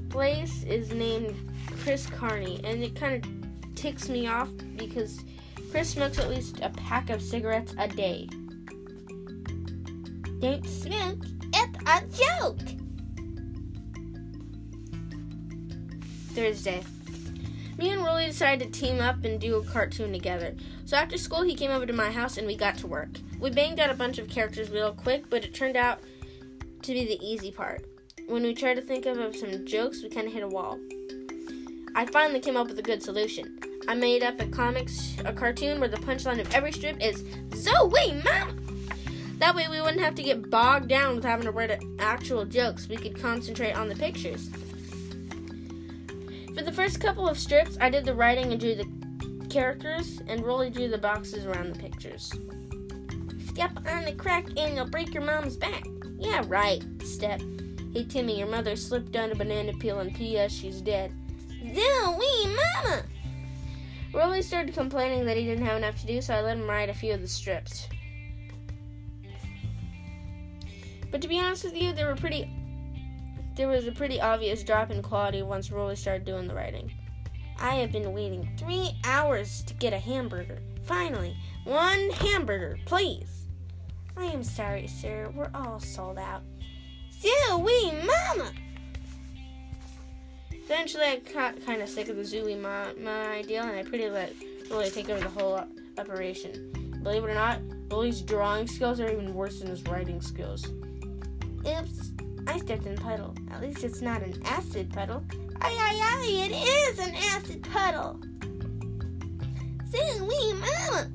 place 0.10 0.64
is 0.64 0.92
named 0.92 1.34
Chris 1.82 2.08
Carney, 2.08 2.60
and 2.64 2.84
it 2.84 2.96
kind 2.96 3.24
of 3.24 3.76
ticks 3.76 4.10
me 4.10 4.28
off 4.28 4.50
because 4.76 5.24
Chris 5.72 5.90
smokes 5.90 6.20
at 6.20 6.30
least 6.30 6.60
a 6.62 6.70
pack 6.70 7.10
of 7.10 7.22
cigarettes 7.22 7.74
a 7.78 7.88
day. 7.88 8.28
Don't 10.40 10.66
smoke, 10.66 11.24
it's 11.54 11.78
a 11.86 12.02
joke. 12.42 12.60
Thursday. 16.34 16.84
Me 17.78 17.92
and 17.92 18.04
Rowley 18.04 18.26
decided 18.26 18.74
to 18.74 18.80
team 18.80 19.00
up 19.00 19.24
and 19.24 19.40
do 19.40 19.58
a 19.58 19.64
cartoon 19.64 20.12
together. 20.12 20.56
So 20.86 20.98
after 20.98 21.18
school, 21.18 21.44
he 21.44 21.56
came 21.56 21.72
over 21.72 21.86
to 21.86 21.94
my 21.94 22.12
house 22.12 22.38
and 22.38 22.48
we 22.48 22.56
got 22.56 22.78
to 22.80 22.88
work. 22.88 23.10
We 23.40 23.50
banged 23.52 23.80
out 23.80 23.90
a 23.90 23.94
bunch 23.94 24.18
of 24.18 24.28
characters 24.28 24.70
real 24.70 24.94
quick, 24.94 25.30
but 25.30 25.44
it 25.44 25.54
turned 25.54 25.78
out 25.78 26.00
to 26.82 26.94
be 26.94 27.06
the 27.06 27.20
easy 27.22 27.52
part 27.52 27.86
when 28.28 28.44
we 28.44 28.54
tried 28.54 28.74
to 28.74 28.82
think 28.82 29.06
of 29.06 29.36
some 29.36 29.66
jokes, 29.66 30.04
we 30.04 30.10
kind 30.10 30.28
of 30.28 30.34
hit 30.34 30.44
a 30.44 30.48
wall. 30.48 30.78
I 31.96 32.06
finally 32.06 32.42
came 32.42 32.58
up 32.58 32.68
with 32.68 32.78
a 32.78 32.84
good 32.84 33.02
solution. 33.02 33.58
I 33.88 33.96
made 33.96 34.22
up 34.22 34.40
a 34.42 34.48
comics, 34.48 35.16
a 35.24 35.32
cartoon 35.32 35.80
where 35.80 35.90
the 35.90 35.98
punchline 35.98 36.40
of 36.42 36.54
every 36.54 36.74
strip 36.74 37.02
is 37.02 37.24
Zoe, 37.56 38.22
mom. 38.26 38.88
That 39.40 39.56
way, 39.56 39.68
we 39.70 39.80
wouldn't 39.80 40.02
have 40.02 40.16
to 40.16 40.24
get 40.24 40.50
bogged 40.50 40.90
down 40.90 41.16
with 41.16 41.24
having 41.24 41.46
to 41.46 41.52
write 41.52 41.82
actual 42.00 42.44
jokes. 42.44 42.90
We 42.90 42.98
could 42.98 43.20
concentrate 43.20 43.74
on 43.74 43.88
the 43.88 43.96
pictures. 43.96 44.50
For 46.58 46.64
the 46.64 46.72
first 46.72 47.00
couple 47.00 47.30
of 47.30 47.38
strips, 47.38 47.78
I 47.80 47.92
did 47.92 48.04
the 48.04 48.16
writing 48.16 48.52
and 48.52 48.60
drew 48.60 48.74
the 48.74 49.48
characters, 49.48 50.24
and 50.28 50.44
Rowley 50.44 50.72
drew 50.72 50.88
the 50.88 50.98
boxes 50.98 51.46
around 51.46 51.72
the 51.72 51.78
pictures. 51.78 52.34
Step 53.46 53.78
on 53.88 54.06
the 54.06 54.16
crack 54.18 54.48
and 54.58 54.76
you'll 54.76 54.90
break 54.90 55.14
your 55.14 55.22
mom's 55.22 55.56
back. 55.56 55.86
Yeah, 56.18 56.44
right, 56.48 56.84
Step. 57.04 57.42
Hey 57.94 58.06
Timmy, 58.06 58.40
your 58.40 58.48
mother 58.48 58.76
slipped 58.76 59.16
on 59.16 59.32
a 59.32 59.36
banana 59.36 59.72
peel 59.74 60.00
and 60.00 60.16
P.S. 60.16 60.52
she's 60.52 60.82
dead. 60.82 61.14
Zoo-Wee, 61.48 62.58
mama! 62.84 63.04
Rowley 64.12 64.42
started 64.42 64.74
complaining 64.74 65.26
that 65.28 65.38
he 65.38 65.46
didn't 65.46 65.66
have 65.66 65.78
enough 65.78 66.02
to 66.02 66.08
do, 66.08 66.22
so 66.22 66.34
I 66.34 66.42
let 66.42 66.58
him 66.58 66.68
write 66.68 66.90
a 66.90 66.94
few 66.96 67.14
of 67.14 67.22
the 67.22 67.28
strips. 67.28 67.88
But 71.12 71.22
to 71.22 71.28
be 71.28 71.40
honest 71.40 71.66
with 71.66 71.76
you, 71.76 71.94
they 71.94 72.04
were 72.04 72.16
pretty 72.16 72.52
there 73.58 73.68
was 73.68 73.88
a 73.88 73.92
pretty 73.92 74.22
obvious 74.22 74.64
drop 74.64 74.92
in 74.92 75.02
quality 75.02 75.42
once 75.42 75.72
Rowley 75.72 75.96
started 75.96 76.26
doing 76.26 76.48
the 76.48 76.54
writing. 76.54 76.94
I 77.60 77.76
have 77.76 77.92
been 77.92 78.14
waiting 78.14 78.48
three 78.56 78.92
hours 79.04 79.64
to 79.64 79.74
get 79.74 79.94
a 79.94 80.00
hamburger. 80.00 80.60
Finally, 80.86 81.36
one 81.64 82.12
hamburger, 82.12 82.78
please. 82.86 83.48
I 84.16 84.26
am 84.26 84.44
sorry, 84.44 84.86
sir. 84.86 85.32
We're 85.36 85.50
all 85.56 85.80
sold 85.80 86.20
out. 86.20 86.44
Zoo-Wee 87.20 87.94
Mama! 88.06 88.52
Eventually, 90.52 91.06
I 91.06 91.16
got 91.34 91.66
kind 91.66 91.82
of 91.82 91.90
sick 91.90 92.10
of 92.10 92.16
the 92.16 92.26
Zoo-Wee 92.26 92.56
Mama 92.56 93.10
idea, 93.10 93.64
and 93.64 93.72
I 93.72 93.82
pretty 93.84 94.08
let 94.08 94.34
Rowley 94.70 94.92
take 94.92 95.10
over 95.10 95.20
the 95.20 95.30
whole 95.30 95.64
operation. 95.98 97.00
Believe 97.02 97.24
it 97.24 97.30
or 97.30 97.34
not, 97.34 97.60
Rowley's 97.90 98.22
drawing 98.22 98.68
skills 98.68 99.00
are 99.00 99.10
even 99.10 99.34
worse 99.34 99.60
than 99.60 99.70
his 99.70 99.82
writing 99.84 100.22
skills. 100.22 100.68
Oops, 101.66 102.12
I 102.48 102.60
stepped 102.60 102.86
in 102.86 102.98
a 102.98 103.02
puddle. 103.02 103.36
At 103.52 103.62
least 103.62 103.84
it's 103.84 104.02
not 104.02 104.24
an 104.24 104.42
acid 104.46 104.90
puddle. 104.92 105.24
Aye, 105.62 105.78
aye, 105.80 106.00
aye, 106.02 106.48
it 106.50 106.52
is 106.52 107.00
an 107.00 107.14
acid 107.16 107.68
puddle. 107.72 108.20
Zoo-Wee 109.90 110.54
Mama! 110.54 111.12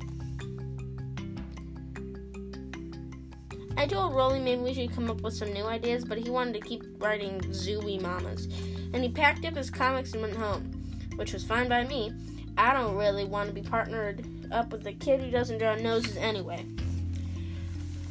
I 3.77 3.87
told 3.87 4.15
Rowley 4.15 4.41
maybe 4.41 4.61
we 4.63 4.75
should 4.75 4.95
come 4.95 5.11
up 5.11 5.23
with 5.23 5.35
some 5.35 5.53
new 5.53 5.65
ideas, 5.65 6.05
but 6.05 6.19
he 6.19 6.29
wanted 6.29 6.55
to 6.55 6.61
keep 6.61 6.85
writing 6.99 7.41
Zooey 7.41 8.01
Mamas. 8.01 8.47
And 8.93 9.03
he 9.03 9.09
packed 9.09 9.45
up 9.47 9.57
his 9.57 9.71
comics 9.71 10.13
and 10.13 10.23
went 10.23 10.37
home, 10.37 10.71
which 11.17 11.33
was 11.33 11.45
fine 11.45 11.69
by 11.69 11.85
me. 11.85 12.13
I 12.59 12.75
don't 12.75 12.95
really 12.97 13.25
want 13.25 13.49
to 13.49 13.55
be 13.55 13.63
partnered 13.63 14.25
up 14.53 14.71
with 14.71 14.87
a 14.87 14.93
kid 14.93 15.21
who 15.21 15.31
doesn't 15.31 15.59
draw 15.59 15.75
noses 15.77 16.17
anyway. 16.19 16.67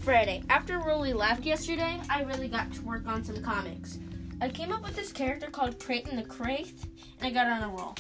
Friday. 0.02 0.42
After 0.50 0.80
Rowley 0.80 1.14
left 1.14 1.46
yesterday, 1.46 2.00
I 2.10 2.24
really 2.24 2.48
got 2.48 2.74
to 2.74 2.82
work 2.82 3.06
on 3.06 3.24
some 3.24 3.40
comics. 3.44 4.00
I 4.42 4.50
came 4.50 4.72
up 4.72 4.84
with 4.84 4.96
this 4.96 5.12
character 5.12 5.46
called 5.48 5.80
Creighton 5.80 6.16
the 6.16 6.24
Cretin, 6.24 6.74
and 7.20 7.28
I 7.28 7.30
got 7.30 7.46
on 7.46 7.62
a 7.62 7.68
roll. 7.68 7.96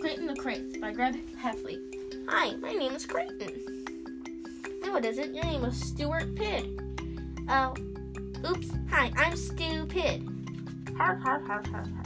Creighton 0.00 0.26
the 0.26 0.34
Cretin 0.34 0.80
by 0.80 0.92
Greg 0.92 1.36
Heffley. 1.36 1.78
Hi, 2.26 2.56
my 2.56 2.72
name 2.72 2.92
is 2.92 3.04
Creighton. 3.04 3.84
No, 4.82 4.96
it 4.96 5.04
isn't. 5.04 5.34
Your 5.34 5.44
name 5.44 5.62
is 5.64 5.78
Stuart 5.78 6.34
Pidd. 6.36 6.78
Oh, 7.50 7.74
oops. 8.48 8.68
Hi, 8.90 9.12
I'm 9.18 9.36
Stupid. 9.36 10.26
Har, 10.96 11.16
har, 11.16 11.40
har, 11.40 11.62
har, 11.70 11.84
har. 11.84 12.00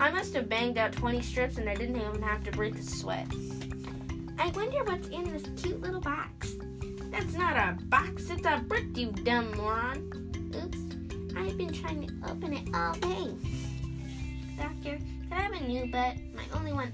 I 0.00 0.10
must 0.10 0.34
have 0.34 0.50
banged 0.50 0.76
out 0.76 0.92
20 0.92 1.22
strips 1.22 1.56
and 1.56 1.68
I 1.68 1.74
didn't 1.74 1.96
even 1.96 2.22
have 2.22 2.44
to 2.44 2.50
break 2.50 2.74
a 2.74 2.82
sweat. 2.82 3.26
I 4.38 4.50
wonder 4.50 4.84
what's 4.84 5.08
in 5.08 5.24
this 5.32 5.42
cute 5.60 5.80
little 5.80 6.00
box. 6.00 6.54
That's 7.10 7.34
not 7.34 7.56
a 7.56 7.76
box, 7.86 8.30
it's 8.30 8.46
a 8.46 8.62
brick, 8.66 8.96
you 8.96 9.10
dumb 9.10 9.50
moron. 9.56 10.12
Oops, 10.54 11.36
I've 11.36 11.58
been 11.58 11.72
trying 11.72 12.06
to 12.06 12.30
open 12.30 12.52
it 12.52 12.68
all 12.72 12.92
day. 12.94 13.34
Doctor, 14.56 14.98
could 15.22 15.32
I 15.32 15.40
have 15.40 15.52
a 15.52 15.60
new 15.60 15.90
butt? 15.90 16.16
My 16.34 16.44
only 16.56 16.72
one, 16.72 16.92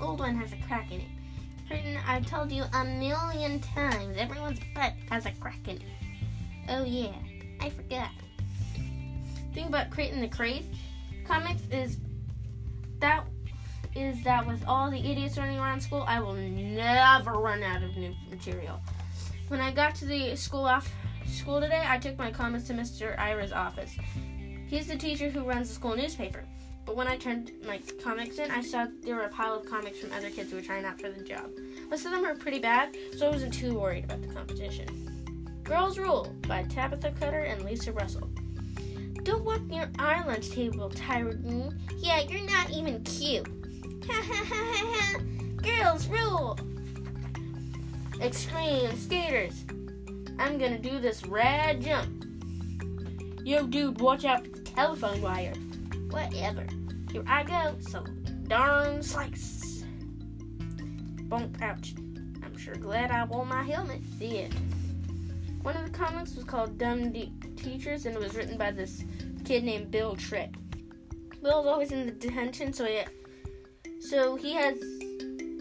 old 0.00 0.20
one 0.20 0.36
has 0.36 0.52
a 0.52 0.56
crack 0.68 0.92
in 0.92 1.00
it. 1.00 1.08
Creighton, 1.66 1.98
I've 2.06 2.24
told 2.24 2.52
you 2.52 2.62
a 2.72 2.84
million 2.84 3.60
times, 3.60 4.16
everyone's 4.16 4.60
butt 4.74 4.92
has 5.10 5.26
a 5.26 5.32
crack 5.32 5.66
in 5.66 5.76
it. 5.76 5.82
Oh 6.68 6.84
yeah, 6.84 7.14
I 7.60 7.70
forgot. 7.70 8.10
Thing 9.54 9.66
about 9.66 9.90
Creighton 9.90 10.20
the 10.20 10.28
Cretin 10.28 10.70
comics 11.26 11.62
is 11.72 11.98
that 13.00 13.24
is 13.96 14.22
that 14.24 14.46
with 14.46 14.62
all 14.68 14.90
the 14.90 14.98
idiots 14.98 15.38
running 15.38 15.58
around 15.58 15.80
school, 15.80 16.04
I 16.06 16.20
will 16.20 16.34
never 16.34 17.32
run 17.32 17.62
out 17.62 17.82
of 17.82 17.96
new 17.96 18.14
material. 18.30 18.78
When 19.48 19.60
I 19.60 19.72
got 19.72 19.94
to 19.96 20.04
the 20.04 20.36
school 20.36 20.64
off 20.64 20.92
school 21.26 21.60
today, 21.60 21.82
I 21.86 21.98
took 21.98 22.18
my 22.18 22.30
comments 22.30 22.66
to 22.68 22.74
Mr. 22.74 23.18
Ira's 23.18 23.52
office. 23.52 23.96
He's 24.66 24.86
the 24.86 24.96
teacher 24.96 25.30
who 25.30 25.44
runs 25.44 25.68
the 25.68 25.74
school 25.74 25.96
newspaper. 25.96 26.44
But 26.84 26.96
when 26.96 27.08
I 27.08 27.16
turned 27.16 27.52
my 27.66 27.80
comics 28.02 28.38
in, 28.38 28.50
I 28.50 28.60
saw 28.60 28.86
there 29.02 29.16
were 29.16 29.22
a 29.22 29.28
pile 29.28 29.54
of 29.54 29.66
comics 29.66 29.98
from 29.98 30.12
other 30.12 30.30
kids 30.30 30.50
who 30.50 30.56
were 30.56 30.62
trying 30.62 30.84
out 30.84 31.00
for 31.00 31.10
the 31.10 31.24
job. 31.24 31.50
Most 31.90 32.04
of 32.04 32.12
them 32.12 32.22
were 32.22 32.34
pretty 32.34 32.60
bad, 32.60 32.96
so 33.16 33.26
I 33.26 33.30
wasn't 33.30 33.54
too 33.54 33.78
worried 33.78 34.04
about 34.04 34.22
the 34.22 34.28
competition. 34.28 35.60
Girls 35.64 35.98
Rule 35.98 36.32
by 36.46 36.62
Tabitha 36.64 37.12
Cutter 37.18 37.40
and 37.40 37.64
Lisa 37.64 37.92
Russell. 37.92 38.30
Don't 39.24 39.44
walk 39.44 39.62
near 39.62 39.90
our 39.98 40.24
lunch 40.24 40.50
table, 40.50 40.88
Tyradine. 40.90 41.76
Yeah, 41.96 42.20
you're 42.20 42.48
not 42.48 42.70
even 42.70 43.02
cute. 43.02 43.48
Girls 45.56 46.06
rule. 46.08 46.58
Extreme 48.20 48.96
skaters. 48.96 49.64
I'm 50.38 50.58
gonna 50.58 50.78
do 50.78 50.98
this 50.98 51.26
rad 51.26 51.80
jump. 51.80 52.24
Yo, 53.44 53.66
dude, 53.66 54.00
watch 54.00 54.24
out 54.24 54.44
for 54.44 54.50
the 54.50 54.60
telephone 54.60 55.20
wire. 55.22 55.54
Whatever. 56.10 56.66
Here 57.12 57.24
I 57.26 57.44
go. 57.44 57.76
So 57.80 58.04
darn 58.48 59.02
slice. 59.02 59.84
Bonk, 61.28 61.60
ouch. 61.62 61.94
I'm 62.44 62.56
sure 62.56 62.74
glad 62.74 63.10
I 63.10 63.24
wore 63.24 63.46
my 63.46 63.62
helmet. 63.62 64.00
The 64.18 64.44
end. 64.44 64.54
One 65.62 65.76
of 65.76 65.84
the 65.84 65.98
comics 65.98 66.34
was 66.36 66.44
called 66.44 66.78
Dumb 66.78 67.12
De- 67.12 67.32
Teachers, 67.56 68.06
and 68.06 68.14
it 68.14 68.20
was 68.20 68.36
written 68.36 68.56
by 68.56 68.70
this 68.70 69.02
kid 69.44 69.64
named 69.64 69.90
Bill 69.90 70.14
Tritt. 70.14 70.54
was 71.42 71.52
always 71.52 71.90
in 71.90 72.06
the 72.06 72.12
detention, 72.12 72.72
so 72.72 72.84
he, 72.84 73.00
so 73.98 74.36
he 74.36 74.54
has 74.54 74.78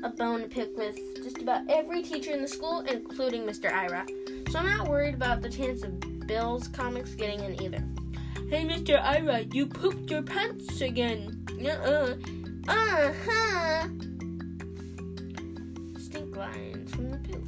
a 0.03 0.09
bone 0.09 0.41
to 0.41 0.47
pick 0.47 0.77
with 0.77 0.97
just 1.23 1.39
about 1.39 1.61
every 1.69 2.03
teacher 2.03 2.31
in 2.31 2.41
the 2.41 2.47
school, 2.47 2.81
including 2.81 3.43
Mr. 3.43 3.71
Ira. 3.73 4.05
So 4.51 4.59
I'm 4.59 4.65
not 4.65 4.87
worried 4.87 5.15
about 5.15 5.41
the 5.41 5.49
chance 5.49 5.83
of 5.83 5.99
Bill's 6.27 6.67
comics 6.67 7.15
getting 7.15 7.39
in 7.43 7.61
either. 7.61 7.83
Hey, 8.49 8.63
Mr. 8.65 9.01
Ira, 9.01 9.41
you 9.51 9.65
pooped 9.65 10.11
your 10.11 10.21
pants 10.21 10.81
again. 10.81 11.45
Uh-uh. 11.59 12.15
Uh-huh. 12.67 13.87
Stink 15.97 16.35
lines 16.35 16.93
from 16.93 17.09
the 17.09 17.17
poop. 17.17 17.45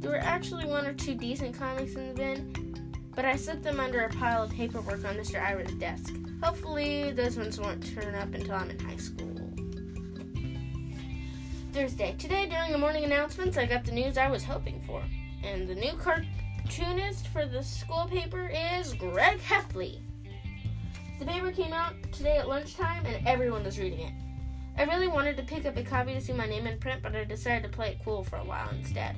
There 0.00 0.10
were 0.10 0.18
actually 0.18 0.66
one 0.66 0.86
or 0.86 0.92
two 0.92 1.14
decent 1.14 1.58
comics 1.58 1.94
in 1.94 2.08
the 2.08 2.14
bin, 2.14 2.76
but 3.14 3.24
I 3.24 3.36
slipped 3.36 3.62
them 3.62 3.80
under 3.80 4.02
a 4.02 4.10
pile 4.10 4.42
of 4.42 4.50
paperwork 4.50 5.04
on 5.06 5.16
Mr. 5.16 5.40
Ira's 5.40 5.72
desk. 5.74 6.14
Hopefully, 6.42 7.12
those 7.12 7.36
ones 7.36 7.60
won't 7.60 7.94
turn 7.94 8.14
up 8.14 8.32
until 8.34 8.54
I'm 8.54 8.70
in 8.70 8.78
high 8.78 8.96
school. 8.96 9.28
Thursday. 11.72 12.16
Today, 12.18 12.48
during 12.48 12.72
the 12.72 12.78
morning 12.78 13.04
announcements, 13.04 13.56
I 13.56 13.66
got 13.66 13.84
the 13.84 13.92
news 13.92 14.18
I 14.18 14.30
was 14.30 14.42
hoping 14.42 14.80
for. 14.86 15.02
And 15.44 15.68
the 15.68 15.74
new 15.74 15.92
cartoonist 15.92 17.28
for 17.28 17.46
the 17.46 17.62
school 17.62 18.06
paper 18.10 18.50
is 18.52 18.94
Greg 18.94 19.38
Heffley. 19.40 20.00
The 21.18 21.26
paper 21.26 21.52
came 21.52 21.72
out 21.72 21.94
today 22.10 22.38
at 22.38 22.48
lunchtime, 22.48 23.04
and 23.04 23.26
everyone 23.26 23.64
was 23.64 23.78
reading 23.78 24.00
it. 24.00 24.12
I 24.78 24.84
really 24.84 25.08
wanted 25.08 25.36
to 25.36 25.42
pick 25.42 25.66
up 25.66 25.76
a 25.76 25.82
copy 25.82 26.14
to 26.14 26.20
see 26.20 26.32
my 26.32 26.46
name 26.46 26.66
in 26.66 26.78
print, 26.78 27.02
but 27.02 27.14
I 27.14 27.24
decided 27.24 27.64
to 27.64 27.68
play 27.68 27.90
it 27.90 28.00
cool 28.02 28.24
for 28.24 28.36
a 28.36 28.44
while 28.44 28.70
instead. 28.70 29.14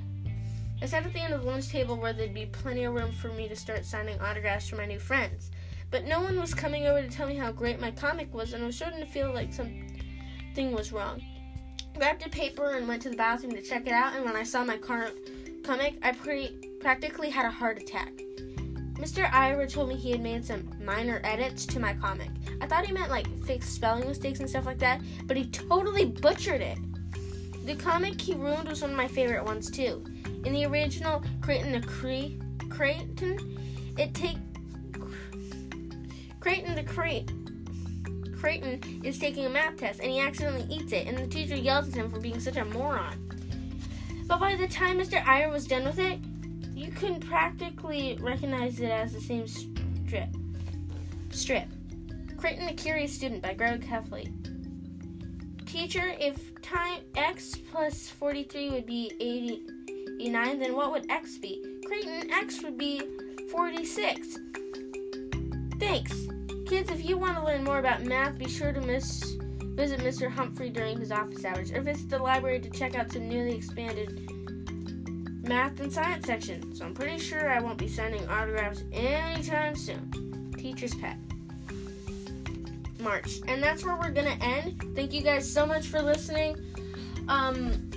I 0.83 0.87
sat 0.87 1.07
at 1.07 1.13
the 1.13 1.21
end 1.21 1.33
of 1.33 1.43
the 1.43 1.47
lunch 1.47 1.69
table 1.69 1.97
where 1.97 2.13
there'd 2.13 2.35
be 2.35 2.47
plenty 2.47 2.83
of 2.83 2.95
room 2.95 3.13
for 3.13 3.29
me 3.29 3.49
to 3.49 3.55
start 3.55 3.85
signing 3.85 4.21
autographs 4.21 4.69
for 4.69 4.75
my 4.75 4.87
new 4.87 4.99
friends. 4.99 5.53
But 5.93 6.07
no 6.07 6.23
one 6.23 6.41
was 6.41 6.55
coming 6.55 6.87
over 6.87 7.03
to 7.03 7.09
tell 7.09 7.29
me 7.29 7.37
how 7.37 7.53
great 7.53 7.79
my 7.79 7.91
comic 7.91 8.35
was, 8.35 8.55
and 8.55 8.65
I 8.65 8.67
was 8.67 8.77
starting 8.77 9.01
to 9.01 9.07
feel 9.07 9.33
like 9.33 9.53
something 9.53 10.73
was 10.73 10.91
wrong. 10.91 11.23
Grabbed 11.97 12.27
a 12.27 12.31
paper 12.31 12.73
and 12.73 12.89
went 12.89 13.03
to 13.03 13.11
the 13.11 13.17
bathroom 13.17 13.53
to 13.53 13.63
check 13.63 13.87
it 13.87 13.93
out, 13.93 14.15
and 14.15 14.25
when 14.25 14.35
I 14.35 14.43
saw 14.43 14.65
my 14.65 14.79
car- 14.79 15.13
comic, 15.63 15.99
I 16.03 16.13
pre- 16.13 16.57
practically 16.81 17.29
had 17.29 17.45
a 17.45 17.51
heart 17.51 17.81
attack. 17.81 18.11
Mr. 18.95 19.31
Ira 19.33 19.69
told 19.69 19.91
me 19.91 19.97
he 19.97 20.13
had 20.13 20.23
made 20.23 20.45
some 20.47 20.71
minor 20.83 21.21
edits 21.25 21.67
to 21.67 21.79
my 21.79 21.93
comic. 21.93 22.31
I 22.63 22.67
thought 22.67 22.87
he 22.87 22.93
meant 22.93 23.11
like 23.11 23.27
fixed 23.45 23.75
spelling 23.75 24.07
mistakes 24.09 24.41
and 24.41 24.49
stuff 24.49 24.65
like 24.65 24.79
that, 24.79 25.03
but 25.27 25.37
he 25.37 25.47
totally 25.47 26.07
butchered 26.07 26.63
it. 26.63 26.79
The 27.67 27.75
comic 27.75 28.19
he 28.19 28.35
ruined 28.35 28.69
was 28.69 28.81
one 28.81 28.93
of 28.93 28.97
my 28.97 29.09
favorite 29.09 29.45
ones 29.45 29.71
too. 29.71 30.05
In 30.45 30.53
the 30.53 30.65
original 30.65 31.23
Creighton 31.43 31.73
the 31.73 31.87
Cre- 31.87 32.69
Creighton, 32.71 33.95
it 33.99 34.15
take 34.15 34.39
Creighton 36.43 36.75
the 36.75 36.83
Cretin 36.83 38.35
Creighton 38.37 39.01
is 39.05 39.21
taking 39.21 39.47
a 39.47 39.49
math 39.49 39.77
test 39.77 40.01
and 40.01 40.11
he 40.11 40.19
accidentally 40.19 40.67
eats 40.69 40.93
it, 40.93 41.07
and 41.07 41.17
the 41.17 41.29
teacher 41.29 41.55
yells 41.55 41.89
at 41.89 41.95
him 41.95 42.11
for 42.11 42.19
being 42.19 42.41
such 42.41 42.57
a 42.57 42.65
moron. 42.65 43.17
But 44.27 44.41
by 44.41 44.57
the 44.57 44.67
time 44.67 44.99
Mr. 44.99 45.25
Ira 45.25 45.49
was 45.53 45.69
done 45.69 45.85
with 45.85 46.01
it, 46.01 46.19
you 46.75 46.91
can 46.91 47.21
practically 47.21 48.19
recognize 48.21 48.81
it 48.81 48.91
as 48.91 49.13
the 49.13 49.21
same 49.21 49.47
strip. 49.47 50.29
Strip. 51.31 51.69
Creighton 52.37 52.67
the 52.67 52.73
Curious 52.73 53.15
Student 53.15 53.41
by 53.41 53.55
Greg 53.55 53.87
Heffley. 53.87 54.27
Teacher, 55.65 56.13
if 56.19 56.61
time 56.61 57.03
x 57.15 57.55
plus 57.71 58.09
43 58.09 58.71
would 58.71 58.87
be 58.87 59.13
89, 59.21 60.59
then 60.59 60.75
what 60.75 60.91
would 60.91 61.09
x 61.09 61.39
be? 61.39 61.65
Creighton, 61.87 62.33
x 62.33 62.65
would 62.65 62.77
be 62.77 63.01
46. 63.53 64.39
Thanks. 65.79 66.32
Kids, 66.73 66.91
if 66.91 67.07
you 67.07 67.19
want 67.19 67.37
to 67.37 67.45
learn 67.45 67.63
more 67.63 67.81
about 67.81 68.03
math, 68.03 68.39
be 68.39 68.49
sure 68.49 68.73
to 68.73 68.81
miss, 68.81 69.37
visit 69.77 70.01
Mr. 70.01 70.31
Humphrey 70.31 70.71
during 70.71 70.99
his 70.99 71.13
office 71.13 71.45
hours 71.45 71.71
or 71.71 71.83
visit 71.83 72.09
the 72.09 72.19
library 72.19 72.61
to 72.61 72.71
check 72.71 72.95
out 72.95 73.13
some 73.13 73.29
newly 73.29 73.55
expanded 73.55 74.27
math 75.47 75.79
and 75.81 75.93
science 75.93 76.27
section. 76.27 76.75
So 76.75 76.87
I'm 76.87 76.95
pretty 76.95 77.19
sure 77.19 77.51
I 77.51 77.61
won't 77.61 77.77
be 77.77 77.89
signing 77.89 78.27
autographs 78.27 78.85
anytime 78.91 79.77
soon. 79.77 80.51
Teacher's 80.57 80.95
pet. 80.95 81.19
March. 83.01 83.41
And 83.49 83.63
that's 83.63 83.85
where 83.85 83.97
we're 83.97 84.11
going 84.11 84.35
to 84.35 84.43
end. 84.43 84.83
Thank 84.95 85.13
you 85.13 85.21
guys 85.21 85.47
so 85.53 85.67
much 85.67 85.89
for 85.89 86.01
listening. 86.01 86.57
Um, 87.29 87.91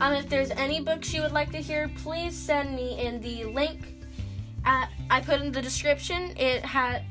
um, 0.00 0.12
if 0.12 0.28
there's 0.28 0.50
any 0.50 0.80
books 0.80 1.14
you 1.14 1.22
would 1.22 1.30
like 1.30 1.52
to 1.52 1.58
hear, 1.58 1.88
please 1.98 2.36
send 2.36 2.74
me 2.74 2.98
in 2.98 3.20
the 3.20 3.44
link 3.44 3.94
at, 4.64 4.90
I 5.08 5.20
put 5.20 5.40
in 5.40 5.52
the 5.52 5.62
description. 5.62 6.34
It 6.36 6.64
had 6.64 7.04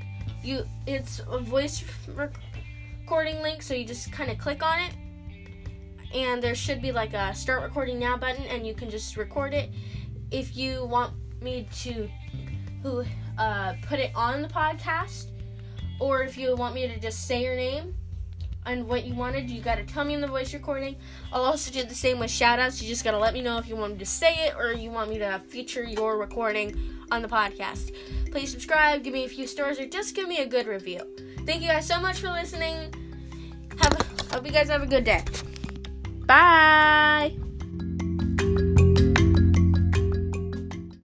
you 0.44 0.66
it's 0.86 1.22
a 1.30 1.40
voice 1.40 1.84
recording 2.16 3.42
link, 3.42 3.62
so 3.62 3.74
you 3.74 3.86
just 3.86 4.12
kind 4.12 4.30
of 4.30 4.38
click 4.38 4.64
on 4.64 4.80
it 4.80 4.94
and 6.14 6.42
there 6.42 6.56
should 6.56 6.82
be 6.82 6.92
like 6.92 7.14
a 7.14 7.34
start 7.34 7.64
recording 7.64 7.98
now 7.98 8.16
button 8.16 8.44
and 8.44 8.66
you 8.66 8.74
can 8.74 8.90
just 8.90 9.18
record 9.18 9.54
it. 9.54 9.72
If 10.32 10.56
you 10.56 10.86
want 10.86 11.14
me 11.42 11.68
to 11.82 12.10
who 12.82 13.04
uh, 13.38 13.74
put 13.88 14.00
it 14.00 14.12
on 14.16 14.42
the 14.42 14.48
podcast 14.48 15.28
or 16.00 16.24
if 16.24 16.38
you 16.38 16.56
want 16.56 16.76
me 16.76 16.88
to 16.88 17.00
just 17.00 17.28
say 17.28 17.44
your 17.44 17.56
name 17.56 17.96
and 18.66 18.88
what 18.88 19.06
you 19.06 19.14
wanted, 19.14 19.50
you 19.50 19.62
got 19.62 19.76
to 19.76 19.84
tell 19.84 20.04
me 20.04 20.14
in 20.14 20.22
the 20.22 20.28
voice 20.28 20.54
recording. 20.54 20.96
I'll 21.32 21.44
also 21.44 21.72
do 21.72 21.84
the 21.84 21.96
same 21.96 22.20
with 22.20 22.32
shoutouts. 22.32 22.82
You 22.82 22.88
just 22.88 23.04
got 23.04 23.12
to 23.12 23.20
let 23.20 23.34
me 23.34 23.42
know 23.42 23.58
if 23.58 23.68
you 23.68 23.76
want 23.76 23.94
me 23.94 24.00
to 24.00 24.06
say 24.06 24.46
it 24.46 24.56
or 24.58 24.74
you 24.74 24.90
want 24.90 25.10
me 25.10 25.18
to 25.20 25.42
feature 25.48 25.84
your 25.84 26.18
recording 26.18 26.78
on 27.12 27.22
the 27.22 27.28
podcast. 27.28 27.94
Please 28.32 28.52
subscribe, 28.52 29.04
give 29.04 29.14
me 29.14 29.26
a 29.26 29.30
few 29.30 29.48
stars, 29.48 29.80
or 29.80 29.88
just 29.88 30.16
give 30.16 30.28
me 30.28 30.40
a 30.40 30.46
good 30.46 30.68
review. 30.68 31.02
Thank 31.46 31.62
you 31.62 31.68
guys 31.68 31.86
so 31.86 32.00
much 32.00 32.20
for 32.20 32.30
listening. 32.30 32.94
Have 33.80 33.94
hope 34.32 34.46
you 34.46 34.52
guys 34.52 34.70
have 34.70 34.84
a 34.84 34.88
good 34.88 35.04
day. 35.04 35.24
Bye. 36.26 37.43